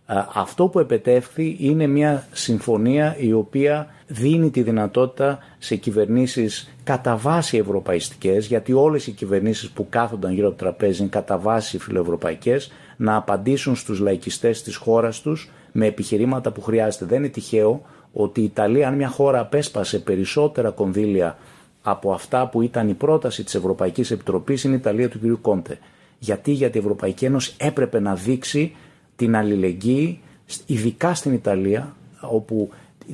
Ε, 0.07 0.15
αυτό 0.35 0.67
που 0.69 0.79
επετεύχθη 0.79 1.57
είναι 1.59 1.87
μια 1.87 2.27
συμφωνία 2.33 3.17
η 3.19 3.33
οποία 3.33 3.87
δίνει 4.07 4.51
τη 4.51 4.63
δυνατότητα 4.63 5.39
σε 5.59 5.77
κυβερνήσεις 5.77 6.75
κατά 6.85 7.17
βάση 7.17 7.57
ευρωπαϊστικές, 7.57 8.47
γιατί 8.47 8.73
όλες 8.73 9.07
οι 9.07 9.11
κυβερνήσεις 9.11 9.69
που 9.71 9.87
κάθονταν 9.89 10.33
γύρω 10.33 10.49
από 10.49 10.57
το 10.57 10.65
τραπέζι 10.65 11.01
είναι 11.01 11.11
κατά 11.11 11.39
βάση 11.39 11.79
φιλοευρωπαϊκές, 11.79 12.73
να 12.97 13.17
απαντήσουν 13.17 13.77
στους 13.77 13.99
λαϊκιστές 13.99 14.63
της 14.63 14.77
χώρας 14.77 15.21
τους 15.21 15.51
με 15.73 15.87
επιχειρήματα 15.87 16.51
που 16.51 16.63
χρειάζεται. 16.63 17.05
Δεν 17.05 17.19
είναι 17.19 17.29
τυχαίο 17.29 17.83
ότι 18.13 18.41
η 18.41 18.45
Ιταλία, 18.45 18.89
αν 18.89 18.95
μια 18.95 19.09
χώρα 19.09 19.41
απέσπασε 19.41 19.99
περισσότερα 19.99 20.71
κονδύλια 20.71 21.39
από 21.83 22.13
αυτά 22.13 22.49
που 22.49 22.63
ήταν 22.63 22.89
η 22.89 22.95
πρόταση 22.95 23.45
της 23.45 23.55
Ευρωπαϊκής 23.55 24.11
Επιτροπής, 24.11 24.65
είναι 24.65 24.75
η 24.75 24.79
Ιταλία 24.79 25.09
του 25.09 25.19
κ. 25.19 25.41
Κόντε. 25.41 25.79
Γιατί, 26.19 26.53
γιατί 26.53 26.77
η 26.77 26.81
Ευρωπαϊκή 26.81 27.25
Ένωση 27.25 27.55
έπρεπε 27.59 28.01
να 28.01 28.15
δείξει 28.15 28.73
την 29.17 29.37
αλληλεγγύη, 29.37 30.21
ειδικά 30.67 31.15
στην 31.15 31.33
Ιταλία, 31.33 31.95
όπου 32.21 32.71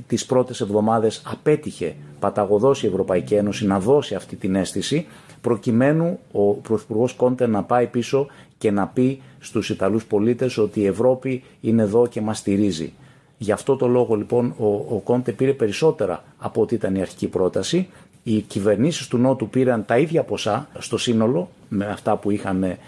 τις 0.07 0.27
πρώτες 0.27 0.61
εβδομάδες 0.61 1.23
απέτυχε 1.27 1.95
παταγωδός 2.19 2.83
η 2.83 2.87
Ευρωπαϊκή 2.87 3.35
Ένωση 3.35 3.67
να 3.67 3.81
δώσει 3.81 4.15
αυτή 4.15 4.37
την 4.37 4.55
αίσθηση, 4.55 5.07
προκειμένου 5.41 6.19
ο 6.33 6.53
Πρωθυπουργός 6.55 7.13
Κόντε 7.15 7.47
να 7.47 7.63
πάει 7.63 7.87
πίσω 7.87 8.27
και 8.59 8.71
να 8.71 8.87
πει 8.87 9.21
στους 9.39 9.71
Ιταλούς 9.71 10.05
πολίτες 10.05 10.59
ότι 10.59 10.81
η 10.81 10.87
Ευρώπη 10.87 11.43
είναι 11.61 11.83
εδώ 11.83 12.07
και 12.07 12.21
μας 12.21 12.39
στηρίζει. 12.39 12.93
Γι' 13.39 13.53
αυτό 13.53 13.77
το 13.77 13.87
λόγο 13.87 14.15
λοιπόν 14.15 14.55
ο, 14.59 14.67
ο 14.67 15.01
Κόντε 15.05 15.33
πήρε 15.33 15.53
περισσότερα 15.53 16.25
από 16.39 16.61
ό,τι 16.63 16.75
ήταν 16.75 16.95
η 16.95 17.01
αρχική 17.01 17.29
πρόταση. 17.29 17.89
Οι 18.27 18.41
κυβερνήσεις 18.41 19.09
του 19.09 19.19
Νότου 19.19 19.49
πήραν 19.49 19.85
τα 19.85 19.99
ίδια 19.99 20.23
ποσά 20.23 20.69
στο 20.79 20.99
σύνολο 20.99 21.49
με 21.69 21.87
αυτά 21.87 22.17
που 22.17 22.31
είχαν 22.31 22.63
ε, 22.63 22.79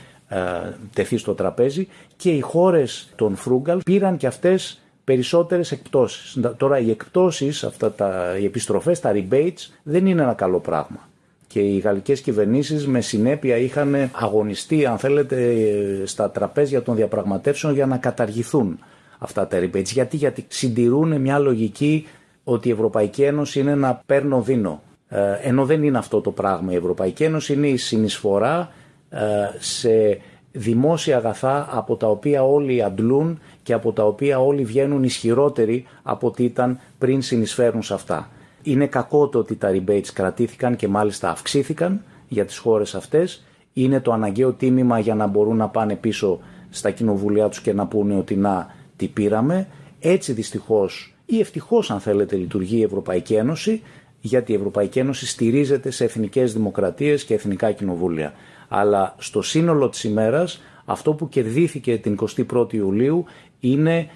τεθεί 0.93 1.17
στο 1.17 1.35
τραπέζι 1.35 1.89
και 2.17 2.31
οι 2.31 2.41
χώρες 2.41 3.09
των 3.17 3.37
Φρούγκαλ 3.37 3.81
πήραν 3.85 4.17
και 4.17 4.27
αυτές 4.27 4.81
περισσότερες 5.05 5.73
εκπτώσεις. 5.73 6.39
Τώρα 6.57 6.79
οι 6.79 6.91
εκπτώσεις, 6.91 7.65
αυτά 7.65 7.93
τα, 7.93 8.37
οι 8.41 8.45
επιστροφές, 8.45 9.01
τα 9.01 9.13
rebates 9.15 9.71
δεν 9.83 10.07
είναι 10.07 10.23
ένα 10.23 10.35
καλό 10.35 10.59
πράγμα. 10.59 11.09
Και 11.47 11.61
οι 11.61 11.79
γαλλικές 11.79 12.21
κυβερνήσεις 12.21 12.87
με 12.87 13.01
συνέπεια 13.01 13.57
είχαν 13.57 14.11
αγωνιστεί, 14.13 14.87
αν 14.87 14.99
θέλετε, 14.99 15.67
στα 16.05 16.31
τραπέζια 16.31 16.83
των 16.83 16.97
διαπραγματεύσεων 16.97 17.75
για 17.75 17.87
να 17.87 17.97
καταργηθούν 17.97 18.79
αυτά 19.19 19.47
τα 19.47 19.59
rebates. 19.59 19.85
Γιατί, 19.85 20.17
γιατί 20.17 20.45
συντηρούν 20.49 21.21
μια 21.21 21.39
λογική 21.39 22.07
ότι 22.45 22.69
η 22.69 22.73
Ευρωπαϊκή 22.73 23.23
Ένωση 23.23 23.61
είναι 23.61 23.71
ένα 23.71 24.03
παίρνω 24.07 24.41
δίνω. 24.43 24.83
Ε, 25.09 25.33
ενώ 25.43 25.65
δεν 25.65 25.83
είναι 25.83 25.99
αυτό 25.99 26.21
το 26.21 26.31
πράγμα. 26.31 26.73
Η 26.73 26.77
Ευρωπαϊκή 26.77 27.25
Ένωση 27.25 27.53
είναι 27.53 27.69
η 27.69 27.77
συνεισφορά 27.77 28.73
ε, 29.11 29.21
σε 29.59 30.21
δημόσια 30.53 31.17
αγαθά 31.17 31.69
από 31.71 31.97
τα 31.97 32.07
οποία 32.09 32.43
όλοι 32.45 32.83
αντλούν 32.83 33.39
και 33.63 33.73
από 33.73 33.93
τα 33.93 34.05
οποία 34.07 34.41
όλοι 34.41 34.65
βγαίνουν 34.65 35.03
ισχυρότεροι 35.05 35.87
από 36.03 36.27
ό,τι 36.27 36.45
ήταν 36.45 36.79
πριν 36.99 37.23
συνεισφέρουν 37.23 37.83
σε 37.83 37.95
αυτά. 37.95 38.31
Είναι 38.63 38.87
κακό 38.87 39.29
το 39.29 39.39
ότι 39.39 39.57
τα 39.57 39.71
rebates 39.73 40.09
κρατήθηκαν 40.13 40.77
και 40.77 40.89
μάλιστα 40.89 41.31
αυξήθηκαν 41.31 42.03
για 42.29 42.45
τις 42.45 42.59
χώρες 42.59 42.95
αυτές. 42.95 43.45
Είναι 43.73 44.01
το 44.01 44.13
αναγκαίο 44.13 44.53
τίμημα 44.53 44.99
για 44.99 45.15
να 45.15 45.27
μπορούν 45.27 45.57
να 45.57 45.69
πάνε 45.69 45.97
πίσω 45.97 46.41
στα 46.71 46.91
κοινοβουλιά 46.91 47.49
τους 47.49 47.61
και 47.61 47.73
να 47.73 47.87
πούνε 47.87 48.17
ότι 48.17 48.37
να 48.37 48.75
τι 48.97 49.07
πήραμε. 49.09 49.67
Έτσι 50.01 50.33
δυστυχώς 50.33 51.15
ή 51.27 51.41
ευτυχώς 51.41 51.91
αν 51.91 52.01
θέλετε 52.01 52.37
λειτουργεί 52.37 52.77
η 52.79 52.83
Ευρωπαϊκή 52.83 53.35
Ένωση 53.35 53.83
γιατί 54.27 54.53
η 54.53 54.55
Ευρωπαϊκή 54.55 54.99
Ένωση 54.99 55.27
στηρίζεται 55.27 55.91
σε 55.91 56.05
εθνικές 56.05 56.53
δημοκρατίες 56.53 57.25
και 57.25 57.35
εθνικά 57.35 57.73
κοινοβούλια. 57.73 58.33
Αλλά 58.69 59.15
στο 59.19 59.43
σύνολο 59.43 59.89
της 59.89 60.05
ημέρας 60.05 60.61
αυτό 60.85 61.13
που 61.15 61.29
κερδίθηκε 61.29 61.99
την 61.99 62.19
21η 62.53 62.73
Ιουλίου 62.73 63.25
είναι 63.61 64.07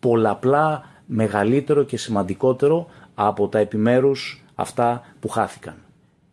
πολλαπλά 0.00 0.82
μεγαλύτερο 1.06 1.82
και 1.82 1.96
σημαντικότερο 1.96 2.86
από 3.14 3.48
τα 3.48 3.58
επιμέρους 3.58 4.44
αυτά 4.54 5.02
που 5.20 5.28
χάθηκαν. 5.28 5.74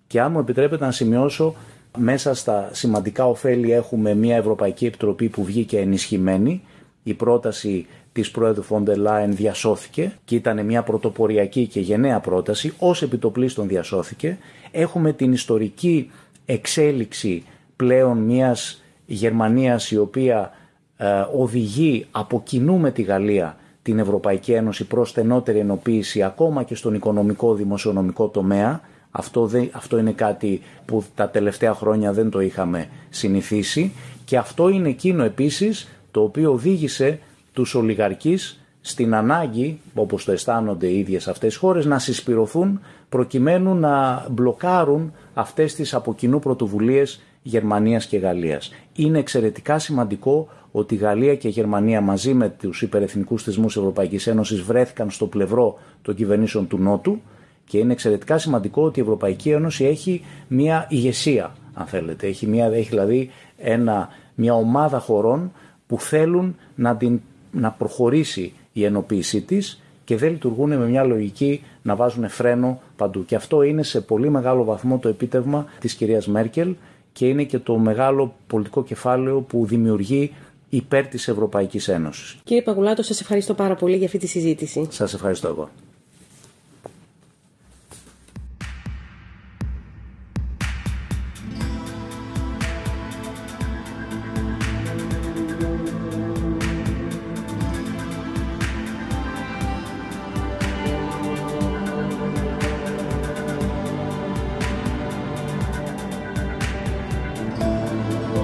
Και 0.08 0.22
αν 0.22 0.32
μου 0.32 0.40
επιτρέπετε 0.40 0.86
να 0.86 0.92
σημειώσω, 0.92 1.56
μέσα 1.98 2.34
στα 2.34 2.70
σημαντικά 2.72 3.28
ωφέλη 3.28 3.72
έχουμε 3.72 4.14
μια 4.14 4.36
Ευρωπαϊκή 4.36 4.86
Επιτροπή 4.86 5.30
που 5.30 5.44
βγήκε 5.44 5.80
ενισχυμένη. 5.80 6.62
Η 7.04 7.14
πρόταση 7.14 7.86
της 8.14 8.32
Πρόεδρου 8.32 8.62
Φόντερ 8.64 8.98
Λάιν 8.98 9.36
διασώθηκε 9.36 10.14
και 10.26 10.36
ήταν 10.36 10.66
μια 10.66 10.84
πρωτοποριακή 10.84 11.68
και 11.68 11.80
γενναία 11.80 12.20
πρόταση, 12.20 12.74
ως 12.80 13.02
επιτοπλίστων 13.02 13.68
διασώθηκε. 13.68 14.38
Έχουμε 14.72 15.14
την 15.14 15.34
ιστορική 15.34 16.12
εξέλιξη 16.46 17.44
πλέον 17.76 18.18
μιας 18.18 18.84
Γερμανίας 19.06 19.92
η 19.92 19.98
οποία 19.98 20.52
ε, 20.98 21.08
οδηγεί 21.38 22.06
από 22.12 22.42
κοινού 22.44 22.78
με 22.78 22.92
τη 22.92 23.02
Γαλλία 23.02 23.58
την 23.82 24.00
Ευρωπαϊκή 24.00 24.52
Ένωση 24.52 24.86
προς 24.86 25.10
στενότερη 25.10 25.60
ενοποίηση 25.60 26.24
ακόμα 26.24 26.64
και 26.64 26.76
στον 26.76 26.94
οικονομικό 26.94 27.54
δημοσιονομικό 27.54 28.28
τομέα. 28.28 28.82
Αυτό, 29.12 29.50
αυτό 29.72 29.98
είναι 29.98 30.12
κάτι 30.12 30.62
που 30.86 31.04
τα 31.16 31.30
τελευταία 31.30 31.74
χρόνια 31.74 32.14
δεν 32.14 32.30
το 32.30 32.40
είχαμε 32.42 32.88
συνηθίσει 33.10 33.92
και 34.26 34.38
αυτό 34.38 34.70
είναι 34.70 34.90
εκείνο 34.90 35.24
επίσης 35.24 35.88
το 36.12 36.22
οποίο 36.22 36.52
οδήγησε 36.52 37.20
τους 37.54 37.76
ολιγαρκείς 37.76 38.64
στην 38.82 39.16
ανάγκη, 39.16 39.80
όπως 39.94 40.26
το 40.26 40.32
αισθάνονται 40.32 40.88
οι 40.88 41.00
ίδιες 41.00 41.28
αυτές 41.28 41.56
οι 41.56 41.58
χώρες, 41.58 41.86
να 41.86 42.00
συσπηρωθούν 42.00 42.80
προκειμένου 43.10 43.76
να 43.76 44.26
μπλοκάρουν 44.30 45.14
αυτές 45.34 45.76
τις 45.76 45.94
από 45.94 46.14
κοινού 46.14 46.40
πρωτοβουλίες 46.40 47.22
Γερμανίας 47.44 48.06
και 48.06 48.18
Γαλλίας. 48.18 48.72
Είναι 48.94 49.20
εξαιρετικά 49.20 49.80
σημαντικό 49.80 50.48
ότι 50.72 50.94
η 50.94 50.98
Γαλλία 50.98 51.36
και 51.36 51.48
η 51.48 51.52
Γερμανία 51.52 52.02
μαζί 52.02 52.34
με 52.34 52.50
τους 52.50 52.82
υπερεθνικούς 52.82 53.44
θεσμούς 53.44 53.78
Ευρωπαϊκής 53.78 54.28
Ένωσης 54.28 54.62
βρέθηκαν 54.62 55.10
στο 55.10 55.28
πλευρό 55.28 55.80
των 56.02 56.16
κυβερνήσεων 56.16 56.68
του 56.68 56.78
Νότου 56.78 57.22
και 57.66 57.78
είναι 57.78 57.92
εξαιρετικά 57.92 58.38
σημαντικό 58.38 58.84
ότι 58.84 59.00
η 59.00 59.02
Ευρωπαϊκή 59.02 59.50
Ένωση 59.50 59.86
έχει 59.86 60.26
μια 60.48 60.88
ηγεσία, 60.90 61.56
αν 61.74 61.86
θέλετε. 61.86 62.28
Έχει, 62.28 62.48
μια, 62.48 62.66
έχει 62.66 62.90
δηλαδή 62.90 63.30
ένα, 63.58 64.10
μια 64.36 64.54
ομάδα 64.54 65.00
χωρών 65.00 65.52
που 65.88 66.00
θέλουν 66.00 66.56
να, 66.76 66.96
την, 66.96 67.22
να 67.54 67.72
προχωρήσει 67.72 68.54
η 68.74 68.84
ενοποίησή 68.86 69.42
της 69.42 69.82
και 70.06 70.18
δεν 70.18 70.32
λειτουργούν 70.32 70.70
με 70.78 70.88
μια 70.90 71.04
λογική 71.04 71.64
να 71.82 71.96
βάζουν 71.96 72.30
φρένο 72.30 72.82
παντού. 72.96 73.26
Και 73.26 73.36
αυτό 73.36 73.62
είναι 73.62 73.84
σε 73.84 74.02
πολύ 74.02 74.30
μεγάλο 74.30 74.64
βαθμό 74.64 74.98
το 74.98 75.10
επίτευγμα 75.10 75.66
της 75.80 75.94
κυρίας 75.94 76.28
Μέρκελ 76.28 76.76
και 77.14 77.28
είναι 77.28 77.44
και 77.44 77.60
το 77.60 77.78
μεγάλο 77.78 78.34
πολιτικό 78.48 78.84
κεφάλαιο 78.84 79.42
που 79.42 79.66
δημιουργεί 79.66 80.32
υπέρ 80.70 81.08
της 81.08 81.28
Ευρωπαϊκής 81.28 81.88
Ένωσης. 81.88 82.38
Κύριε 82.44 82.62
Παγουλάτο, 82.62 83.04
σας 83.04 83.22
ευχαριστώ 83.22 83.54
πάρα 83.54 83.76
πολύ 83.76 83.96
για 83.98 84.06
αυτή 84.06 84.18
τη 84.18 84.28
συζήτηση. 84.28 84.88
Σας 84.90 85.14
ευχαριστώ 85.14 85.48
εγώ. 85.48 85.70